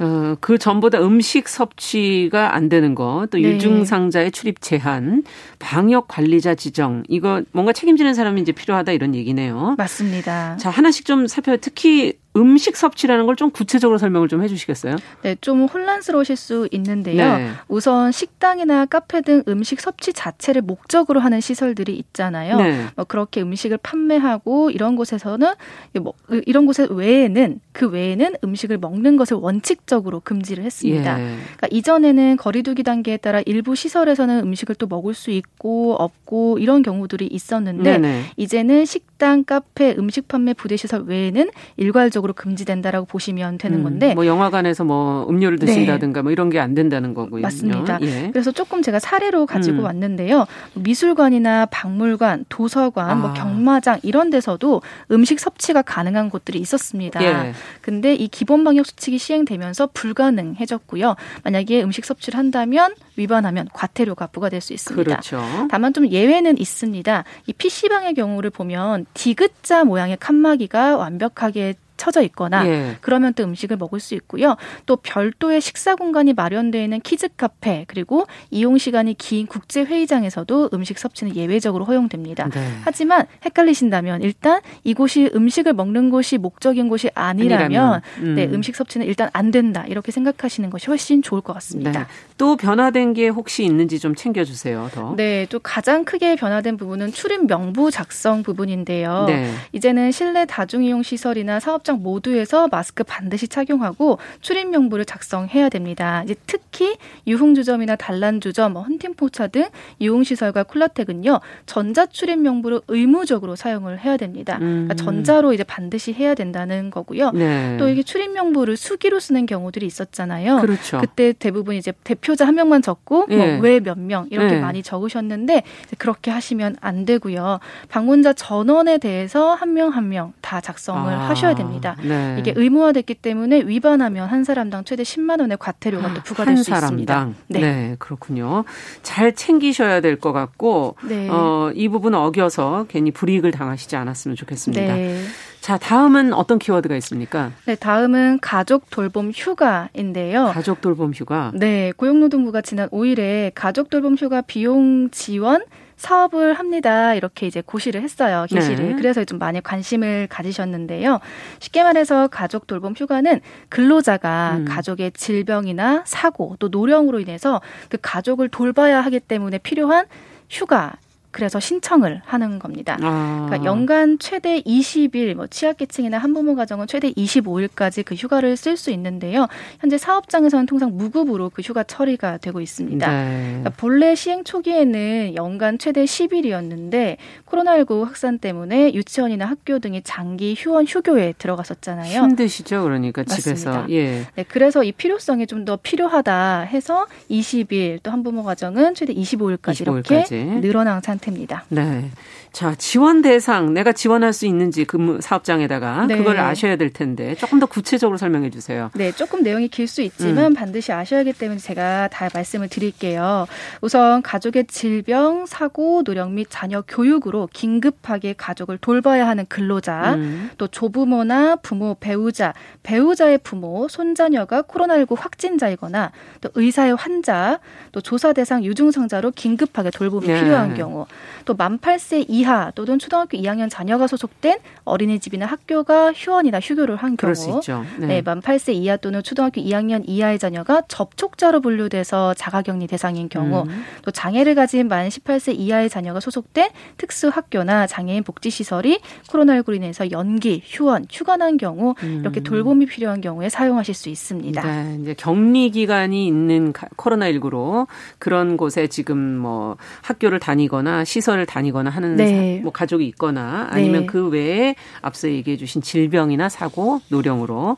[0.00, 3.44] 어, 그 전보다 음식 섭취가 안 되는 거, 또 네.
[3.44, 5.24] 유증상자의 출입 제한,
[5.58, 9.74] 방역 관리자 지정, 이거 뭔가 책임지는 사람이 이제 필요하다 이런 얘기네요.
[9.76, 10.56] 맞습니다.
[10.56, 14.96] 자, 하나씩 좀 살펴 특히 음식 섭취라는 걸 좀 구체적으로 설명을 좀 해주시겠어요?
[15.22, 17.36] 네, 좀 혼란스러우실 수 있는데요.
[17.36, 17.50] 네.
[17.68, 22.56] 우선 식당이나 카페 등 음식 섭취 자체를 목적으로 하는 시설들이 있잖아요.
[22.56, 22.86] 네.
[22.96, 25.52] 뭐 그렇게 음식을 판매하고 이런 곳에서는
[26.00, 26.14] 뭐
[26.46, 31.20] 이런 곳에 외에는 그 외에는 음식을 먹는 것을 원칙적으로 금지를 했습니다.
[31.20, 31.24] 예.
[31.56, 37.26] 그러니까 이전에는 거리두기 단계에 따라 일부 시설에서는 음식을 또 먹을 수 있고 없고 이런 경우들이
[37.30, 38.22] 있었는데 네네.
[38.36, 44.12] 이제는 식 당, 카페, 음식 판매 부대 시설 외에는 일괄적으로 금지된다라고 보시면 되는 음, 건데
[44.12, 46.22] 음, 뭐 영화관에서 뭐 음료를 드신다든가 네.
[46.22, 47.42] 뭐 이런 게 안 된다는 거고요.
[47.42, 47.98] 맞습니다.
[48.02, 48.30] 예.
[48.32, 49.84] 그래서 조금 제가 사례로 가지고 음.
[49.84, 50.46] 왔는데요.
[50.74, 53.32] 미술관이나 박물관, 도서관, 뭐 아.
[53.32, 57.22] 뭐 경마장 이런 데서도 음식 섭취가 가능한 곳들이 있었습니다.
[57.22, 57.52] 예.
[57.80, 61.16] 근데 이 기본 방역 수칙이 시행되면서 불가능해졌고요.
[61.44, 65.04] 만약에 음식 섭취를 한다면 위반하면 과태료가 부과될 수 있습니다.
[65.04, 65.42] 그렇죠.
[65.70, 67.24] 다만 좀 예외는 있습니다.
[67.46, 72.96] 이 PC방의 경우를 보면 디귿자 모양의 칸막이가 완벽하게 쳐져 있거나 예.
[73.02, 74.56] 그러면 또 음식을 먹을 수 있고요.
[74.86, 80.98] 또 별도의 식사 공간이 마련되어 있는 키즈 카페 그리고 이용 시간이 긴 국제 회의장에서도 음식
[80.98, 82.48] 섭취는 예외적으로 허용됩니다.
[82.48, 82.60] 네.
[82.84, 88.00] 하지만 헷갈리신다면 일단 이곳이 음식을 먹는 곳이 목적인 곳이 아니라면, 아니라면.
[88.18, 88.34] 음.
[88.34, 89.84] 네, 음식 섭취는 일단 안 된다.
[89.86, 91.90] 이렇게 생각하시는 것이 훨씬 좋을 것 같습니다.
[91.90, 92.06] 네.
[92.38, 94.88] 또 변화된 게 혹시 있는지 좀 챙겨 주세요.
[94.94, 95.14] 더.
[95.16, 99.24] 네, 또 가장 크게 변화된 부분은 출입 명부 작성 부분인데요.
[99.26, 99.52] 네.
[99.72, 106.22] 이제는 실내 다중이용 시설이나 사업 출장 모두에서 마스크 반드시 착용하고 출입 명부를 작성해야 됩니다.
[106.24, 106.96] 이제 특히
[107.26, 109.64] 유흥주점이나 단란주점, 뭐 헌팅포차 등
[110.00, 114.58] 유흥시설과 쿨라텍은요 전자 출입 명부를 의무적으로 사용을 해야 됩니다.
[114.58, 114.96] 그러니까 음.
[114.96, 117.30] 전자로 이제 반드시 해야 된다는 거고요.
[117.30, 117.76] 네.
[117.78, 120.58] 또 이게 출입 명부를 수기로 쓰는 경우들이 있었잖아요.
[120.60, 120.98] 그렇죠.
[121.00, 123.56] 그때 대부분 이제 대표자 한 명만 적고 뭐 네.
[123.56, 124.60] 뭐왜 몇 명 이렇게 네.
[124.60, 125.62] 많이 적으셨는데
[125.96, 127.58] 그렇게 하시면 안 되고요.
[127.88, 131.28] 방문자 전원에 대해서 한 명 한 명 다 작성을 아.
[131.28, 131.77] 하셔야 됩니다.
[131.78, 131.96] 있습니다.
[132.02, 132.36] 네.
[132.38, 137.30] 이게 의무화됐기 때문에 위반하면 한 사람당 최대 10만 원의 과태료가 또 부과될 수 있습니다.
[137.48, 137.60] 네.
[137.60, 138.64] 네, 그렇군요.
[139.02, 141.28] 잘 챙기셔야 될 것 같고 네.
[141.30, 144.94] 어, 이 부분 어겨서 괜히 불이익을 당하시지 않았으면 좋겠습니다.
[144.94, 145.22] 네.
[145.60, 147.52] 자, 다음은 어떤 키워드가 있습니까?
[147.66, 150.46] 네, 다음은 가족 돌봄 휴가인데요.
[150.52, 151.52] 가족 돌봄 휴가.
[151.54, 155.62] 네, 고용노동부가 지난 5일에 가족 돌봄 휴가 비용 지원
[155.98, 157.14] 사업을 합니다.
[157.14, 158.46] 이렇게 이제 고시를 했어요.
[158.48, 158.88] 게시를.
[158.90, 158.94] 네.
[158.94, 161.20] 그래서 좀 많이 관심을 가지셨는데요.
[161.58, 164.64] 쉽게 말해서 가족 돌봄 휴가는 근로자가 음.
[164.64, 170.06] 가족의 질병이나 사고 또 노령으로 인해서 그 가족을 돌봐야 하기 때문에 필요한
[170.48, 170.94] 휴가
[171.30, 172.96] 그래서 신청을 하는 겁니다.
[173.02, 173.46] 아.
[173.46, 179.46] 그러니까 연간 최대 20일, 뭐 취약계층이나 한부모 가정은 최대 25일까지 그 휴가를 쓸 수 있는데요.
[179.80, 183.06] 현재 사업장에서는 통상 무급으로 그 휴가 처리가 되고 있습니다.
[183.06, 183.46] 네.
[183.48, 190.86] 그러니까 본래 시행 초기에는 연간 최대 10일이었는데 코로나19 확산 때문에 유치원이나 학교 등이 장기 휴원
[190.86, 192.22] 휴교에 들어갔었잖아요.
[192.22, 193.70] 힘드시죠, 그러니까 집에서.
[193.70, 193.86] 맞습니다.
[193.94, 194.24] 예.
[194.34, 200.32] 네, 그래서 이 필요성이 좀 더 필요하다 해서 20일 또 한부모 가정은 최대 25일까지, 25일까지.
[200.32, 201.17] 이렇게 늘어난 상태.
[201.18, 201.64] 상태입니다.
[201.68, 202.10] 네.
[202.52, 206.16] 자, 지원 대상 내가 지원할 수 있는지 근무 사업장에다가 네.
[206.16, 208.90] 그걸 아셔야 될 텐데 조금 더 구체적으로 설명해 주세요.
[208.94, 210.54] 네, 조금 내용이 길 수 있지만 음.
[210.54, 213.46] 반드시 아셔야 하기 때문에 제가 다 말씀을 드릴게요.
[213.80, 220.50] 우선 가족의 질병, 사고, 노령 및 자녀 교육으로 긴급하게 가족을 돌봐야 하는 근로자, 음.
[220.58, 227.60] 또 조부모나 부모, 배우자, 배우자의 부모, 손자녀가 코로나19 확진자이거나 또 의사의 환자,
[227.92, 230.40] 또 조사 대상 유증상자로 긴급하게 돌봄이 네.
[230.42, 231.06] 필요한 경우,
[231.44, 237.60] 또 만 8세 이하 또는 초등학교 2학년 자녀가 소속된 어린이집이나 학교가 휴원이나 휴교를 한 경우
[237.98, 238.06] 네.
[238.06, 243.84] 네, 만 8세 이하 또는 초등학교 2학년 이하의 자녀가 접촉자로 분류돼서 자가격리 대상인 경우 음.
[244.02, 251.06] 또 장애를 가진 만 18세 이하의 자녀가 소속된 특수학교나 장애인 복지시설이 코로나19로 인해서 연기, 휴원,
[251.10, 252.20] 휴관한 경우 음.
[252.20, 254.62] 이렇게 돌봄이 필요한 경우에 사용하실 수 있습니다.
[254.62, 257.86] 네, 이제 격리 기간이 있는 코로나19로
[258.18, 262.27] 그런 곳에 지금 뭐 학교를 다니거나 시설을 다니거나 하는 네.
[262.62, 264.06] 뭐 가족이 있거나 아니면 네.
[264.06, 267.76] 그 외에 앞서 얘기해 주신 질병이나 사고, 노령으로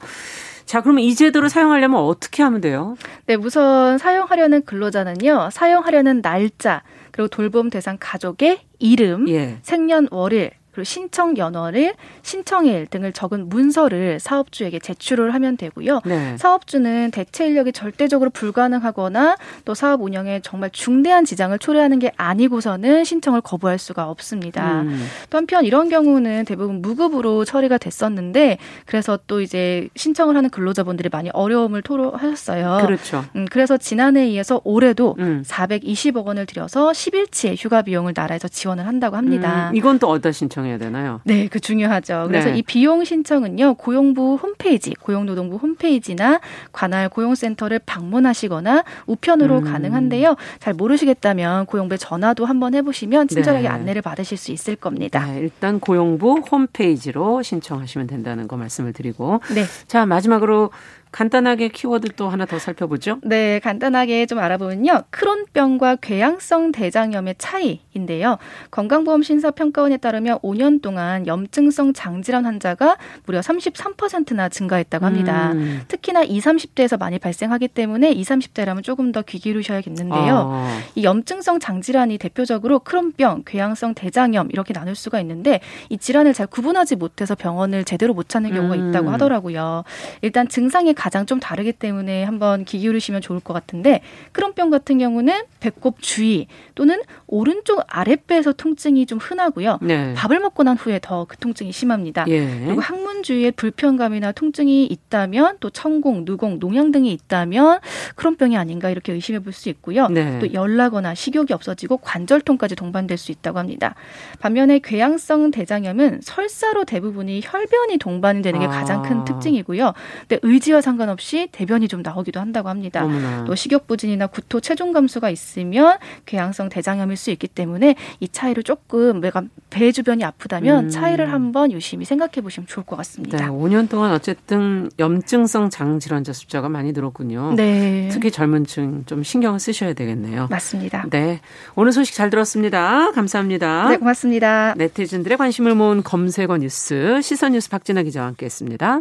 [0.71, 2.97] 자, 그러면 이 제도를 사용하려면 어떻게 하면 돼요?
[3.27, 5.49] 네, 우선 사용하려는 근로자는요.
[5.51, 9.59] 사용하려는 날짜, 그리고 돌봄 대상 가족의 이름, 예.
[9.63, 16.01] 생년월일, 그리고 신청 연월일, 신청일 등을 적은 문서를 사업주에게 제출을 하면 되고요.
[16.05, 16.37] 네.
[16.39, 23.41] 사업주는 대체 인력이 절대적으로 불가능하거나 또 사업 운영에 정말 중대한 지장을 초래하는 게 아니고서는 신청을
[23.41, 24.83] 거부할 수가 없습니다.
[24.83, 25.07] 음.
[25.31, 31.31] 또 한편 이런 경우는 대부분 무급으로 처리가 됐었는데 그래서 또 이제 신청을 하는 근로자분들이 많이
[31.31, 32.79] 어려움을 토로하셨어요.
[32.87, 33.25] 그렇죠.
[33.37, 35.43] 음, 그래서 지난해에 이어서 올해도 음.
[35.47, 39.71] 420억 원을 들여서 10일치의 휴가 비용을 나라에서 지원을 한다고 합니다.
[39.71, 41.21] 음, 이건 또 어디다 신청 신청해야 되나요?
[41.25, 42.27] 네, 그 중요하죠.
[42.29, 42.59] 그래서 네.
[42.59, 46.41] 이 비용 신청은요, 고용부 홈페이지, 고용노동부 홈페이지나
[46.73, 49.65] 관할 고용센터를 방문하시거나 우편으로 음.
[49.65, 50.37] 가능한데요.
[50.59, 53.69] 잘 모르시겠다면 고용부에 전화도 한번 해보시면 친절하게 네.
[53.69, 55.25] 안내를 받으실 수 있을 겁니다.
[55.27, 59.41] 네, 일단 고용부 홈페이지로 신청하시면 된다는 거 말씀을 드리고.
[59.55, 59.65] 네.
[59.87, 60.71] 자, 마지막으로
[61.13, 63.19] 간단하게 키워드 또 하나 더 살펴보죠.
[63.23, 65.03] 네, 간단하게 좀 알아보면요.
[65.11, 68.39] 크론병과 궤양성 대장염의 차이인데요.
[68.71, 72.97] 건강보험 심사평가원에 따르면 5년 동안 염증성 장질환 환자가
[73.27, 75.53] 무려 33%나 증가했다고 합니다.
[75.53, 75.83] 음.
[75.89, 80.51] 특히나 20, 30대에서 많이 발생하기 때문에 20, 30대라면 조금 더 귀 기울이셔야겠는데요.
[80.53, 80.81] 아.
[80.95, 86.97] 이 염증성 장질환이 대표적으로 크론병, 궤양성 대장염 이렇게 나눌 수가 있는데 이 질환을 잘 구분하지
[86.97, 88.89] 못해서 병원을 제대로 못 찾는 경우가 음.
[88.91, 89.85] 있다고 하더라고요.
[90.23, 95.45] 일단 증상이 가장 좀 다르기 때문에 한번 귀 기울이시면 좋을 것 같은데 크론병 같은 경우는
[95.61, 99.79] 배꼽 주위 또는 오른쪽 아랫배에서 통증이 좀 흔하고요.
[99.81, 100.13] 네.
[100.15, 102.25] 밥을 먹고 난 후에 더 그 통증이 심합니다.
[102.29, 102.65] 예.
[102.67, 107.81] 그리고 항문 주위에 불편감이나 통증이 있다면 또 천공, 누공, 농양 등이 있다면
[108.17, 110.09] 크론병이 아닌가 이렇게 의심해 볼 수 있고요.
[110.09, 110.39] 네.
[110.39, 113.95] 또 열나거나 식욕이 없어지고 관절통까지 동반될 수 있다고 합니다.
[114.39, 118.71] 반면에 궤양성 대장염은 설사로 대부분이 혈변이 동반이 되는 게 아.
[118.71, 119.93] 가장 큰 특징이고요.
[120.29, 123.05] 근데 의지와 상관없이 대변이 좀 나오기도 한다고 합니다.
[123.05, 123.45] 어머나.
[123.45, 129.21] 또 식욕 부진이나 구토, 체중 감소가 있으면 궤양성 대장염일 수 있기 때문에 이 차이를 조금
[129.21, 130.91] 내가 배 주변이 아프다면 음.
[130.91, 133.39] 차이를 한번 유심히 생각해 보시면 좋을 것 같습니다.
[133.39, 137.55] 네, 5년 동안 어쨌든 염증성 장 질환자 숫자가 많이 늘었군요.
[137.57, 138.09] 네.
[138.13, 140.49] 특히 젊은 층 좀 신경을 쓰셔야 되겠네요.
[140.51, 141.07] 맞습니다.
[141.11, 141.41] 네.
[141.75, 143.11] 오늘 소식 잘 들었습니다.
[143.13, 143.89] 감사합니다.
[143.89, 144.75] 네, 고맙습니다.
[144.77, 149.01] 네티즌들의 관심을 모은 검색어 뉴스 시선 뉴스 박진아 기자와 함께했습니다.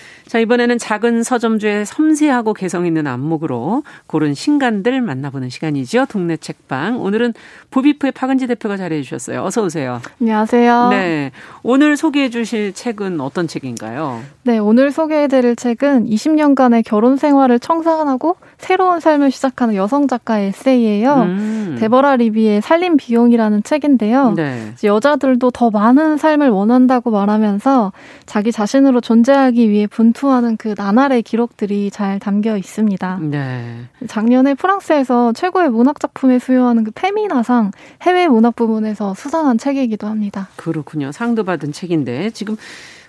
[0.31, 6.05] 자, 이번에는 작은 서점주의 섬세하고 개성 있는 안목으로 고른 신간들 만나보는 시간이죠.
[6.05, 7.01] 동네 책방.
[7.01, 7.33] 오늘은
[7.69, 9.43] 부비프의 박은지 대표가 자리해 주셨어요.
[9.43, 9.99] 어서 오세요.
[10.21, 10.87] 안녕하세요.
[10.91, 11.31] 네.
[11.63, 14.21] 오늘 소개해 주실 책은 어떤 책인가요?
[14.43, 21.13] 네, 오늘 소개해 드릴 책은 20년간의 결혼 생활을 청산하고 새로운 삶을 시작하는 여성 작가의 에세이예요.
[21.23, 21.75] 음.
[21.77, 24.31] 데버라 리비의 살림 비용이라는 책인데요.
[24.37, 24.75] 네.
[24.81, 27.91] 여자들도 더 많은 삶을 원한다고 말하면서
[28.25, 33.19] 자기 자신으로 존재하기 위해 분투 전투하는 그 나날의 기록들이 잘 담겨 있습니다.
[33.23, 33.85] 네.
[34.07, 37.71] 작년에 프랑스에서 최고의 문학 작품에 수여하는 그 페미나상
[38.03, 40.49] 해외 문학 부문에서 수상한 책이기도 합니다.
[40.55, 41.11] 그렇군요.
[41.11, 42.55] 상도 받은 책인데 지금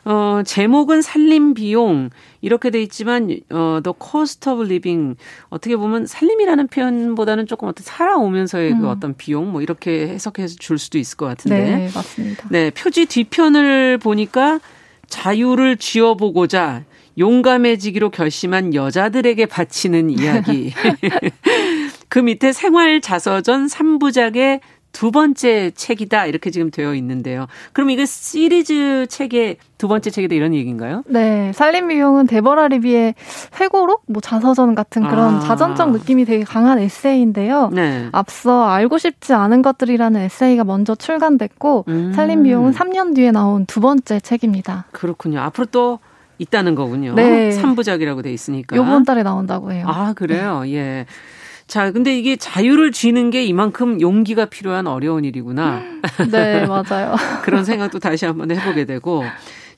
[0.04, 2.10] 어, 제목은 살림 비용
[2.40, 5.16] 이렇게 돼 있지만 어, The Cost of Living
[5.50, 8.80] 어떻게 보면 살림이라는 표현보다는 조금 어떤 살아오면서의 그 음.
[8.80, 11.58] 그 어떤 비용 뭐 이렇게 해석해서 줄 수도 있을 것 같은데.
[11.58, 12.48] 네, 맞습니다.
[12.50, 14.60] 네, 표지 뒤편을 보니까
[15.08, 16.84] 자유를 쥐어보고자
[17.18, 20.72] 용감해지기로 결심한 여자들에게 바치는 이야기.
[22.08, 24.60] 그 밑에 생활 자서전 3부작의
[24.92, 27.46] 두 번째 책이다 이렇게 지금 되어 있는데요.
[27.72, 31.02] 그럼 이거 시리즈 책의 두 번째 책이다 이런 얘기인가요?
[31.06, 33.14] 네, 살림 비용은 데버라 리비의
[33.58, 35.40] 회고록, 뭐 자서전 같은 그런 아.
[35.40, 37.70] 자전적 느낌이 되게 강한 에세이인데요.
[37.72, 38.08] 네.
[38.12, 42.12] 앞서 알고 싶지 않은 것들이라는 에세이가 먼저 출간됐고 음.
[42.14, 44.84] 살림 비용은 3년 뒤에 나온 두 번째 책입니다.
[44.92, 45.40] 그렇군요.
[45.40, 45.98] 앞으로 또
[46.42, 47.14] 있다는 거군요.
[47.14, 47.50] 네.
[47.50, 48.76] 3부작이라고 돼 있으니까.
[48.76, 49.86] 요번 달에 나온다고 해요.
[49.88, 50.62] 아, 그래요?
[50.64, 50.74] 네.
[50.74, 51.06] 예.
[51.66, 55.82] 자, 근데 이게 자유를 쥐는 게 이만큼 용기가 필요한 어려운 일이구나.
[56.30, 57.14] 네, 맞아요.
[57.44, 59.24] 그런 생각도 다시 한번 해보게 되고.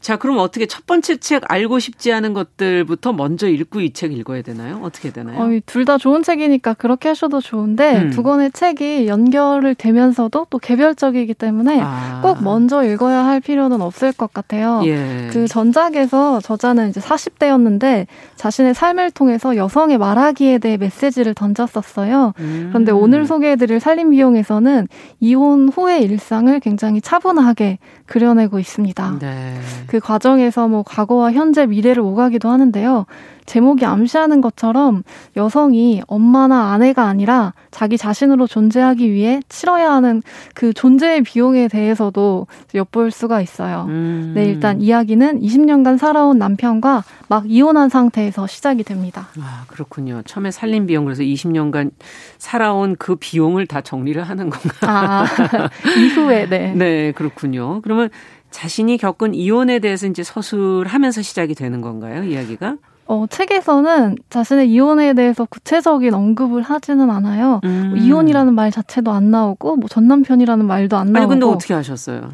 [0.05, 4.43] 자, 그럼 어떻게 첫 번째 책 알고 싶지 않은 것들부터 먼저 읽고 이 책 읽어야
[4.43, 4.81] 되나요?
[4.83, 5.41] 어떻게 되나요?
[5.41, 8.11] 어, 둘다 좋은 책이니까 그렇게 하셔도 좋은데 음.
[8.11, 12.21] 두 권의 책이 연결을 되면서도 또 개별적이기 때문에 아.
[12.23, 14.83] 꼭 먼저 읽어야 할 필요는 없을 것 같아요.
[14.85, 15.31] 예.
[15.33, 22.35] 그 전작에서 저자는 이제 40대였는데 자신의 삶을 통해서 여성의 말하기에 대해 메시지를 던졌었어요.
[22.41, 22.67] 음.
[22.69, 24.87] 그런데 오늘 소개해드릴 살림 비용에서는
[25.21, 29.19] 이혼 후의 일상을 굉장히 차분하게 그려내고 있습니다.
[29.21, 29.55] 네.
[29.95, 33.07] 그 과정에서 뭐 과거와 현재 미래를 오가기도 하는데요.
[33.47, 35.05] 제목이 암시하는 것처럼
[35.37, 40.21] 여성이 엄마나 아내가 아니라 자기 자신으로 존재하기 위해 치러야 하는
[40.53, 43.87] 그 존재의 비용에 대해서도 엿볼 수가 있어요.
[43.89, 44.33] 음.
[44.35, 49.29] 네, 일단 이야기는 20년간 살아온 남편과 막 이혼한 상태에서 시작이 됩니다.
[49.41, 50.23] 아, 그렇군요.
[50.25, 51.93] 처음에 살림 비용 그래서 20년간
[52.39, 54.77] 살아온 그 비용을 다 정리를 하는 건가?
[54.81, 55.25] 아,
[55.97, 56.75] 이후에 네.
[56.75, 57.81] 네, 그렇군요.
[57.83, 58.11] 그러면
[58.59, 62.77] 자신이 겪은 이혼에 대해서 이제 서술하면서 시작이 되는 건가요, 이야기가?
[63.07, 67.61] 어, 책에서는 자신의 이혼에 대해서 구체적인 언급을 하지는 않아요.
[67.65, 67.89] 음.
[67.91, 71.19] 뭐 이혼이라는 말 자체도 안 나오고, 뭐 전 남편이라는 말도 안 나오고.
[71.19, 72.31] 아니, 근데 어떻게 하셨어요?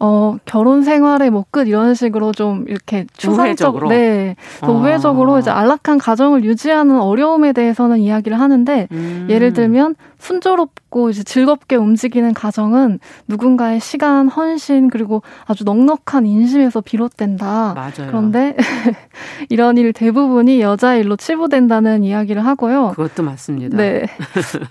[0.00, 4.36] 어, 결혼 생활의 뭐 끝 이런 식으로 좀 이렇게 추상적으로 네.
[4.60, 4.66] 아.
[4.66, 9.28] 우회적으로 이제 안락한 가정을 유지하는 어려움에 대해서는 이야기를 하는데 음.
[9.30, 9.94] 예를 들면
[10.24, 12.98] 순조롭고 이제 즐겁게 움직이는 가정은
[13.28, 17.74] 누군가의 시간, 헌신 그리고 아주 넉넉한 인심에서 비롯된다.
[17.74, 18.06] 맞아요.
[18.06, 18.56] 그런데
[19.50, 22.92] 이런 일 대부분이 여자 일로 치부된다는 이야기를 하고요.
[22.96, 23.76] 그것도 맞습니다.
[23.76, 24.06] 네.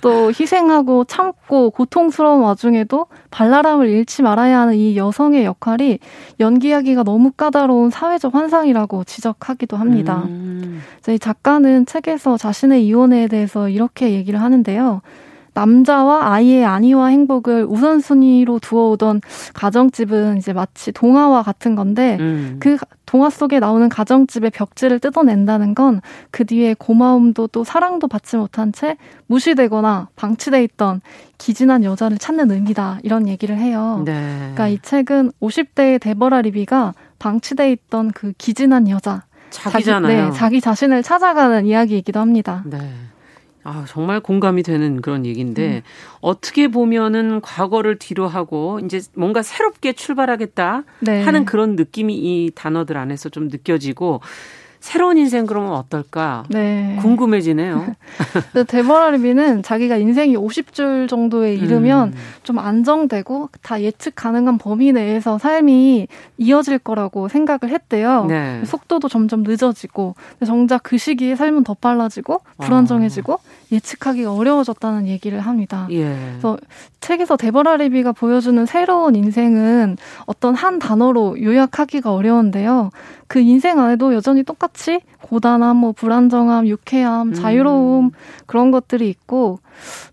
[0.02, 6.00] 또 희생하고 참고 고통스러운 와중에도 발랄함을 잃지 말아야 하는 이 여성의 역할이
[6.40, 10.24] 연기하기가 너무 까다로운 사회적 환상이라고 지적하기도 합니다.
[10.26, 10.82] 음.
[11.10, 15.02] 이 작가는 책에서 자신의 이혼에 대해서 이렇게 얘기를 하는데요.
[15.54, 19.22] 남자와 아이의 안위와 행복을 우선순위로 두어오던
[19.54, 22.58] 가정집은 이제 마치 동화와 같은 건데 음.
[22.60, 26.02] 그 동화 속에 나오는 가정집의 벽지를 뜯어낸다는 건
[26.32, 28.98] 그 뒤에 고마움도 또 사랑도 받지 못한 채
[29.28, 31.02] 무시되거나 방치돼 있던
[31.38, 34.02] 기진한 여자를 찾는 의미다 이런 얘기를 해요.
[34.06, 34.14] 네.
[34.38, 40.18] 그러니까 이 책은 50대의 데버라 리비가 방치돼 있던 그 기진한 여자 자기잖아요.
[40.18, 42.64] 자기, 네, 자기 자신을 찾아가는 이야기이기도 합니다.
[42.66, 42.80] 네.
[43.64, 45.82] 아, 정말 공감이 되는 그런 얘기인데, 음.
[46.22, 51.22] 어떻게 보면은 과거를 뒤로 하고, 이제 뭔가 새롭게 출발하겠다 네.
[51.24, 54.22] 하는 그런 느낌이 이 단어들 안에서 좀 느껴지고,
[54.84, 56.44] 새로운 인생 그러면 어떨까?
[56.50, 56.98] 네.
[57.00, 57.96] 궁금해지네요.
[58.68, 62.14] 데버라 리비는 자기가 인생이 50줄 정도에 이르면 음.
[62.44, 68.26] 좀 안정되고 다 예측 가능한 범위 내에서 삶이 이어질 거라고 생각을 했대요.
[68.26, 68.62] 네.
[68.66, 70.16] 속도도 점점 늦어지고
[70.46, 73.38] 정작 그 시기에 삶은 더 빨라지고 불안정해지고 아.
[73.72, 75.88] 예측하기가 어려워졌다는 얘기를 합니다.
[75.92, 76.14] 예.
[76.32, 76.58] 그래서
[77.00, 82.92] 책에서 데버라 리비가 보여주는 새로운 인생은 어떤 한 단어로 요약하기가 어려운데요.
[83.34, 87.34] 그 인생 안에도 여전히 똑같이 고단함, 뭐 불안정함, 유쾌함, 음.
[87.34, 88.12] 자유로움 음.
[88.46, 89.58] 그런 것들이 있고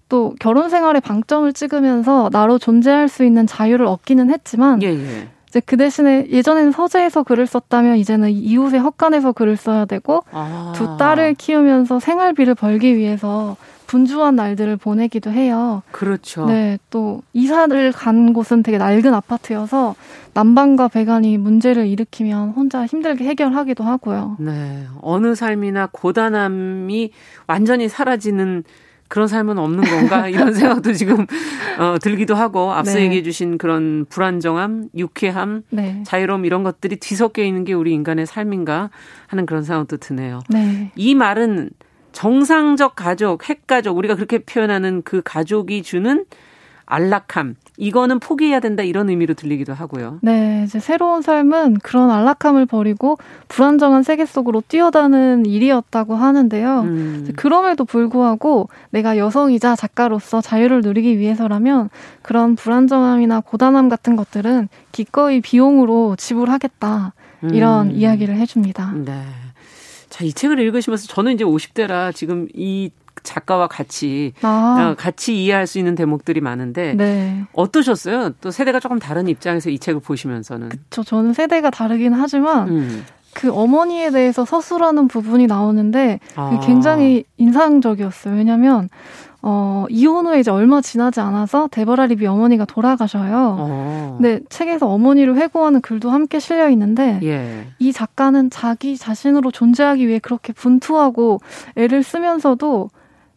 [0.08, 5.28] 또 결혼 생활에 방점을 찍으면서 나로 존재할 수 있는 자유를 얻기는 했지만 예, 예.
[5.50, 10.72] 이제 그 대신에 예전에는 서재에서 글을 썼다면 이제는 이웃의 헛간에서 글을 써야 되고 아.
[10.74, 13.58] 두 딸을 키우면서 생활비를 벌기 위해서
[13.91, 15.82] 분주한 날들을 보내기도 해요.
[15.91, 16.47] 그렇죠.
[16.47, 19.97] 네, 또 이사를 간 곳은 되게 낡은 아파트여서
[20.32, 24.36] 난방과 배관이 문제를 일으키면 혼자 힘들게 해결하기도 하고요.
[24.38, 27.11] 네, 어느 삶이나 고단함이
[27.49, 28.62] 완전히 사라지는
[29.09, 31.26] 그런 삶은 없는 건가 이런 생각도 지금
[31.80, 33.07] 어, 들기도 하고 앞서 네.
[33.07, 36.05] 얘기해 주신 그런 불안정함, 유쾌함, 네.
[36.07, 38.91] 자유로움 이런 것들이 뒤섞여 있는 게 우리 인간의 삶인가
[39.26, 40.43] 하는 그런 생각도 드네요.
[40.49, 40.93] 네.
[40.95, 41.70] 이 말은
[42.12, 46.24] 정상적 가족, 핵가족 우리가 그렇게 표현하는 그 가족이 주는
[46.90, 50.18] 안락함 이거는 포기해야 된다 이런 의미로 들리기도 하고요.
[50.22, 53.16] 네, 이제 새로운 삶은 그런 안락함을 버리고
[53.48, 56.80] 불안정한 세계 속으로 뛰어다는 일이었다고 하는데요.
[56.80, 57.32] 음.
[57.36, 61.90] 그럼에도 불구하고 내가 여성이자 작가로서 자유를 누리기 위해서라면
[62.22, 67.14] 그런 불안정함이나 고단함 같은 것들은 기꺼이 비용으로 지불하겠다
[67.52, 67.92] 이런 음.
[67.92, 68.92] 이야기를 해줍니다.
[68.96, 69.22] 네.
[70.20, 72.90] 자, 이 책을 읽으시면서 저는 이제 50대라 지금 이
[73.22, 74.92] 작가와 같이 아.
[74.92, 77.44] 어, 같이 이해할 수 있는 대목들이 많은데 네.
[77.54, 78.32] 어떠셨어요?
[78.42, 81.04] 또 세대가 조금 다른 입장에서 이 책을 보시면서는 그렇죠.
[81.04, 83.06] 저는 세대가 다르긴 하지만 음.
[83.32, 86.60] 그 어머니에 대해서 서술하는 부분이 나오는데 아.
[86.64, 88.34] 굉장히 인상적이었어요.
[88.34, 88.90] 왜냐하면
[89.43, 93.57] 어, 이혼 후에 이제 얼마 지나지 않아서 데버라 리비 어머니가 돌아가셔요.
[93.59, 94.18] 어.
[94.18, 97.66] 근데 책에서 어머니를 회고하는 글도 함께 실려 있는데 예.
[97.78, 101.41] 이 작가는 자기 자신으로 존재하기 위해 그렇게 분투하고
[101.76, 102.91] 애를 쓰면서도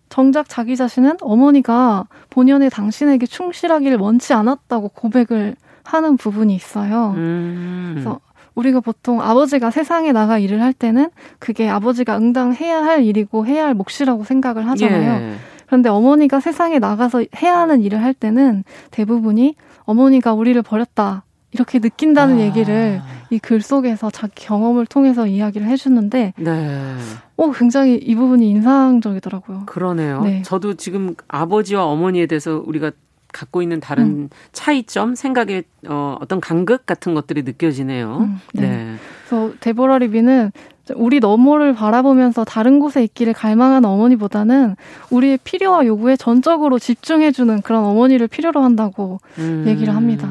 [0.10, 7.14] 정작 자기 자신은 어머니가 본연의 당신에게 충실하기를 원치 않았다고 고백을 하는 부분이 있어요.
[7.16, 7.92] 음.
[7.94, 8.20] 그래서
[8.56, 13.74] 우리가 보통 아버지가 세상에 나가 일을 할 때는 그게 아버지가 응당해야 할 일이고 해야 할
[13.74, 15.32] 몫이라고 생각을 하잖아요.
[15.32, 15.36] 예.
[15.74, 19.56] 그런데 어머니가 세상에 나가서 해야 하는 일을 할 때는 대부분이
[19.86, 21.24] 어머니가 우리를 버렸다.
[21.52, 22.42] 이렇게 느낀다는 아.
[22.42, 23.02] 얘기를
[23.32, 26.96] 이 글 속에서 자기 경험을 통해서 이야기를 해주는데, 네.
[27.38, 29.64] 오, 굉장히 이 부분이 인상적이더라고요.
[29.66, 30.22] 그러네요.
[30.22, 30.44] 네.
[30.44, 32.92] 저도 지금 아버지와 어머니에 대해서 우리가
[33.32, 34.30] 갖고 있는 다른 음.
[34.52, 38.18] 차이점, 생각의 어, 어떤 간극 같은 것들이 느껴지네요.
[38.22, 38.62] 음, 네.
[38.70, 38.96] 네.
[39.28, 40.52] 그래서 데보라 리비는
[40.96, 44.76] 우리 너머를 바라보면서 다른 곳에 있기를 갈망하는 어머니보다는
[45.10, 49.64] 우리의 필요와 요구에 전적으로 집중해주는 그런 어머니를 필요로 한다고 음.
[49.68, 50.30] 얘기를 합니다.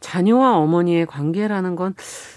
[0.00, 1.94] 자녀와 어머니의 관계라는 건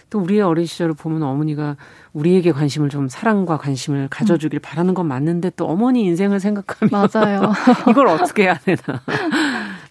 [0.10, 1.76] 또 우리의 어린 시절을 보면 어머니가
[2.14, 4.62] 우리에게 관심을 좀 사랑과 관심을 가져주길 음.
[4.62, 7.52] 바라는 건 맞는데 또 어머니 인생을 생각하면 맞아요.
[7.90, 9.02] 이걸 어떻게 해야 되나.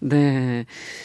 [0.01, 0.65] 네.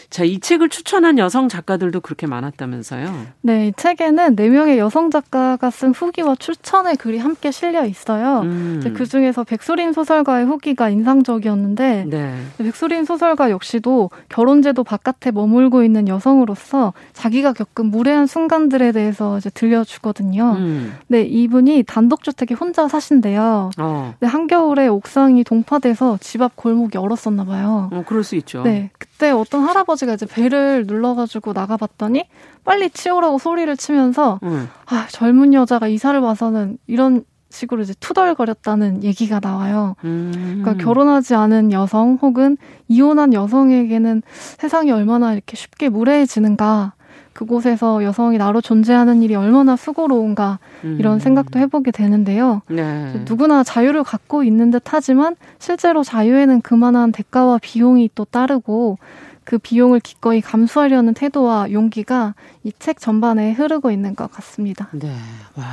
[0.09, 3.25] 자, 이 책을 추천한 여성 작가들도 그렇게 많았다면서요?
[3.41, 8.41] 네, 이 책에는 4명의 여성 작가가 쓴 후기와 추천의 글이 함께 실려 있어요.
[8.41, 8.93] 음.
[8.95, 12.35] 그 중에서 백수린 소설가의 후기가 인상적이었는데, 네.
[12.57, 20.55] 백수린 소설가 역시도 결혼제도 바깥에 머물고 있는 여성으로서 자기가 겪은 무례한 순간들에 대해서 이제 들려주거든요.
[20.57, 20.93] 음.
[21.07, 23.71] 네, 이분이 단독주택에 혼자 사신대요.
[23.79, 24.13] 어.
[24.19, 27.89] 네, 한겨울에 옥상이 동파돼서 집 앞 골목이 얼었었나 봐요.
[27.91, 28.63] 어, 그럴 수 있죠.
[28.63, 32.27] 네, 그때 어떤 할아버지가 이제 배를 눌러가지고 나가봤더니
[32.63, 34.69] 빨리 치우라고 소리를 치면서 음.
[34.85, 39.95] 아 젊은 여자가 이사를 와서는 이런 식으로 이제 투덜거렸다는 얘기가 나와요.
[40.03, 40.61] 음.
[40.61, 42.57] 그러니까 결혼하지 않은 여성 혹은
[42.87, 44.23] 이혼한 여성에게는
[44.57, 46.93] 세상이 얼마나 이렇게 쉽게 무례해지는가.
[47.33, 51.19] 그곳에서 여성이 나로 존재하는 일이 얼마나 수고로운가 이런 음.
[51.19, 52.61] 생각도 해보게 되는데요.
[52.69, 53.23] 네.
[53.27, 58.97] 누구나 자유를 갖고 있는 듯 하지만 실제로 자유에는 그만한 대가와 비용이 또 따르고
[59.43, 64.87] 그 비용을 기꺼이 감수하려는 태도와 용기가 이 책 전반에 흐르고 있는 것 같습니다.
[64.93, 65.09] 네.
[65.55, 65.63] 와.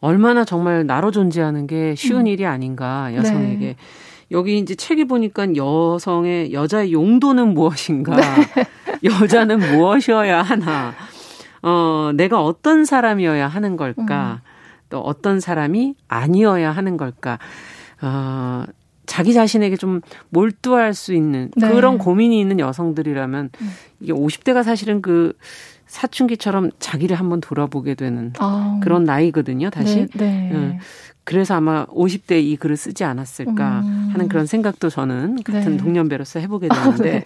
[0.00, 2.26] 얼마나 정말 나로 존재하는 게 쉬운 음.
[2.26, 3.66] 일이 아닌가 여성에게.
[3.66, 3.76] 네.
[4.32, 8.24] 여기 이제 책이 보니까 여성의 여자의 용도는 무엇인가, 네.
[9.04, 10.94] 여자는 무엇이어야 하나,
[11.62, 14.50] 어 내가 어떤 사람이어야 하는 걸까, 음.
[14.88, 17.38] 또 어떤 사람이 아니어야 하는 걸까,
[18.02, 18.64] 어
[19.06, 21.68] 자기 자신에게 좀 몰두할 수 있는 네.
[21.68, 23.70] 그런 고민이 있는 여성들이라면 음.
[24.00, 25.32] 이게 50대가 사실은 그
[25.86, 28.78] 사춘기처럼 자기를 한번 돌아보게 되는 아.
[28.82, 30.06] 그런 나이거든요, 다시.
[30.14, 30.50] 네, 네.
[30.52, 30.78] 음.
[31.24, 34.10] 그래서 아마 50대 이 글을 쓰지 않았을까 음.
[34.12, 35.76] 하는 그런 생각도 저는 같은 네.
[35.76, 37.24] 동년배로서 해보게 되는데 아, 네.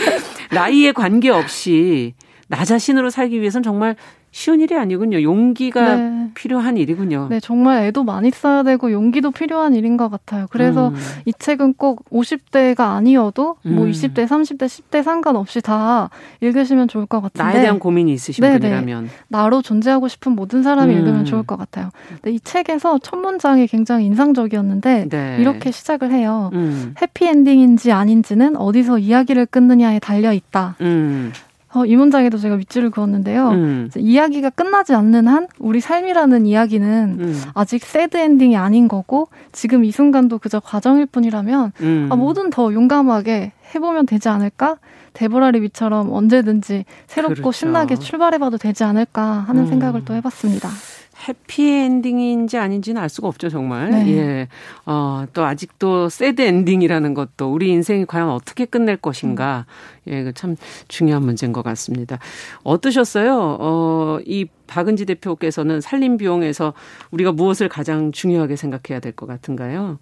[0.52, 2.14] 나이에 관계없이
[2.48, 3.96] 나 자신으로 살기 위해서는 정말
[4.36, 5.22] 쉬운 일이 아니군요.
[5.22, 6.30] 용기가 네.
[6.34, 7.28] 필요한 일이군요.
[7.30, 10.46] 네, 정말 애도 많이 써야 되고 용기도 필요한 일인 것 같아요.
[10.50, 10.96] 그래서 음.
[11.24, 13.74] 이 책은 꼭 50대가 아니어도 뭐 음.
[13.76, 16.10] 뭐 20대, 30대, 10대 상관없이 다
[16.42, 18.58] 읽으시면 좋을 것 같은데 나에 대한 고민이 있으신 네네.
[18.58, 20.98] 분이라면 나로 존재하고 싶은 모든 사람이 음.
[20.98, 21.88] 읽으면 좋을 것 같아요.
[22.10, 25.36] 근데 이 책에서 첫 문장이 굉장히 인상적이었는데 네.
[25.40, 26.50] 이렇게 시작을 해요.
[26.52, 26.94] 음.
[27.00, 30.76] 해피 엔딩인지 아닌지는 어디서 이야기를 끊느냐에 달려 있다.
[31.74, 31.78] 음.
[31.78, 33.50] 어, 이 문장에도 제가 밑줄을 그었는데요.
[33.50, 33.90] 음.
[33.96, 37.42] 이야기가 끝나지 않는 한 우리 삶이라는 이야기는 음.
[37.54, 42.08] 아직 새드 엔딩이 아닌 거고 지금 이 순간도 그저 과정일 뿐이라면 음.
[42.10, 44.76] 아, 뭐든 더 용감하게 해보면 되지 않을까?
[45.12, 47.52] 데보라 리비처럼 언제든지 새롭고 그렇죠.
[47.52, 49.66] 신나게 출발해봐도 되지 않을까 하는 음.
[49.66, 50.68] 생각을 또 해봤습니다.
[51.28, 53.90] 해피엔딩인지 아닌지는 알 수가 없죠, 정말.
[53.90, 54.08] 네.
[54.16, 54.48] 예.
[54.84, 59.66] 어, 또 아직도 새드 엔딩이라는 것도 우리 인생이 과연 어떻게 끝낼 것인가.
[60.08, 60.12] 음.
[60.12, 60.56] 예, 참
[60.88, 62.18] 중요한 문제인 것 같습니다.
[62.62, 63.56] 어떠셨어요?
[63.60, 66.74] 어, 이 박은지 대표께서는 살림 비용에서
[67.10, 69.98] 우리가 무엇을 가장 중요하게 생각해야 될 것 같은가요?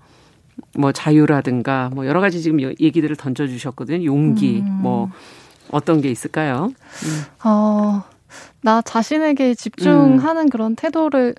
[0.77, 4.05] 뭐 자유라든가 뭐 여러 가지 지금 얘기들을 던져 주셨거든요.
[4.05, 4.79] 용기 음.
[4.83, 5.11] 뭐
[5.71, 6.71] 어떤 게 있을까요?
[7.05, 7.49] 음.
[7.49, 8.03] 어,
[8.63, 10.49] 나 자신에게 집중하는 음.
[10.49, 11.35] 그런 태도를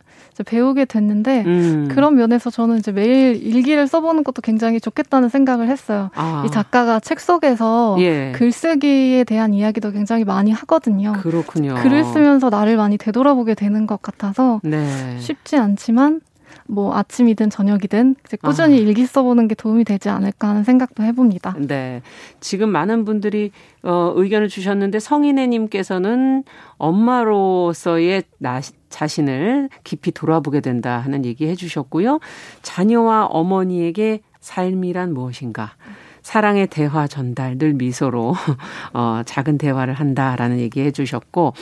[0.46, 1.88] 배우게 됐는데 음.
[1.89, 6.12] 그런 면에서 저는 이제 매일 일기를 써보는 것도 굉장히 좋겠다는 생각을 했어요.
[6.14, 6.43] 아.
[6.46, 8.34] 이 작가가 책 속에서 예.
[8.36, 11.14] 글쓰기에 대한 이야기도 굉장히 많이 하거든요.
[11.14, 11.76] 그렇군요.
[11.76, 15.18] 글을 쓰면서 나를 많이 되돌아보게 되는 것 같아서 네.
[15.20, 16.22] 쉽지 않지만
[16.68, 18.78] 뭐 아침이든 저녁이든 이제 꾸준히 아.
[18.78, 21.55] 일기 써보는 게 도움이 되지 않을까 하는 생각도 해봅니다.
[21.59, 22.01] 네.
[22.39, 23.51] 지금 많은 분들이
[23.84, 26.43] 어, 의견을 주셨는데 성인애님께서는
[26.78, 32.20] 엄마로서의 나 자신을 깊이 돌아보게 된다 하는 얘기 해주셨고요.
[32.61, 35.74] 자녀와 어머니에게 삶이란 무엇인가?
[36.22, 38.34] 사랑의 대화 전달 늘 미소로
[38.93, 41.53] 어, 작은 대화를 한다라는 얘기 해주셨고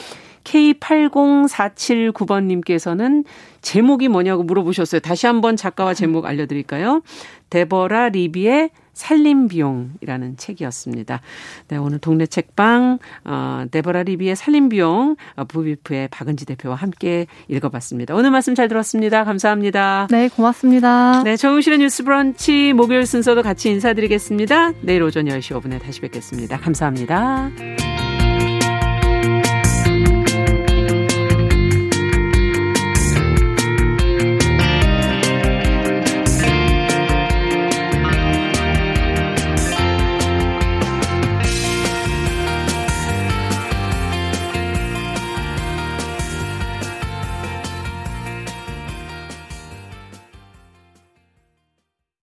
[0.43, 3.23] K80479번님께서는
[3.61, 5.01] 제목이 뭐냐고 물어보셨어요.
[5.01, 7.03] 다시 한번 작가와 제목 알려드릴까요?
[7.49, 11.21] 데버라 리비의 살림비용이라는 책이었습니다.
[11.67, 18.15] 네, 오늘 동네 책방, 어, 데버라 리비의 살림비용, 어, 부비프의 박은지 대표와 함께 읽어봤습니다.
[18.15, 19.23] 오늘 말씀 잘 들었습니다.
[19.23, 20.07] 감사합니다.
[20.11, 21.23] 네, 고맙습니다.
[21.23, 24.73] 네, 정우실의 뉴스 브런치 목요일 순서도 같이 인사드리겠습니다.
[24.81, 26.59] 내일 오전 10시 5분에 다시 뵙겠습니다.
[26.59, 28.02] 감사합니다.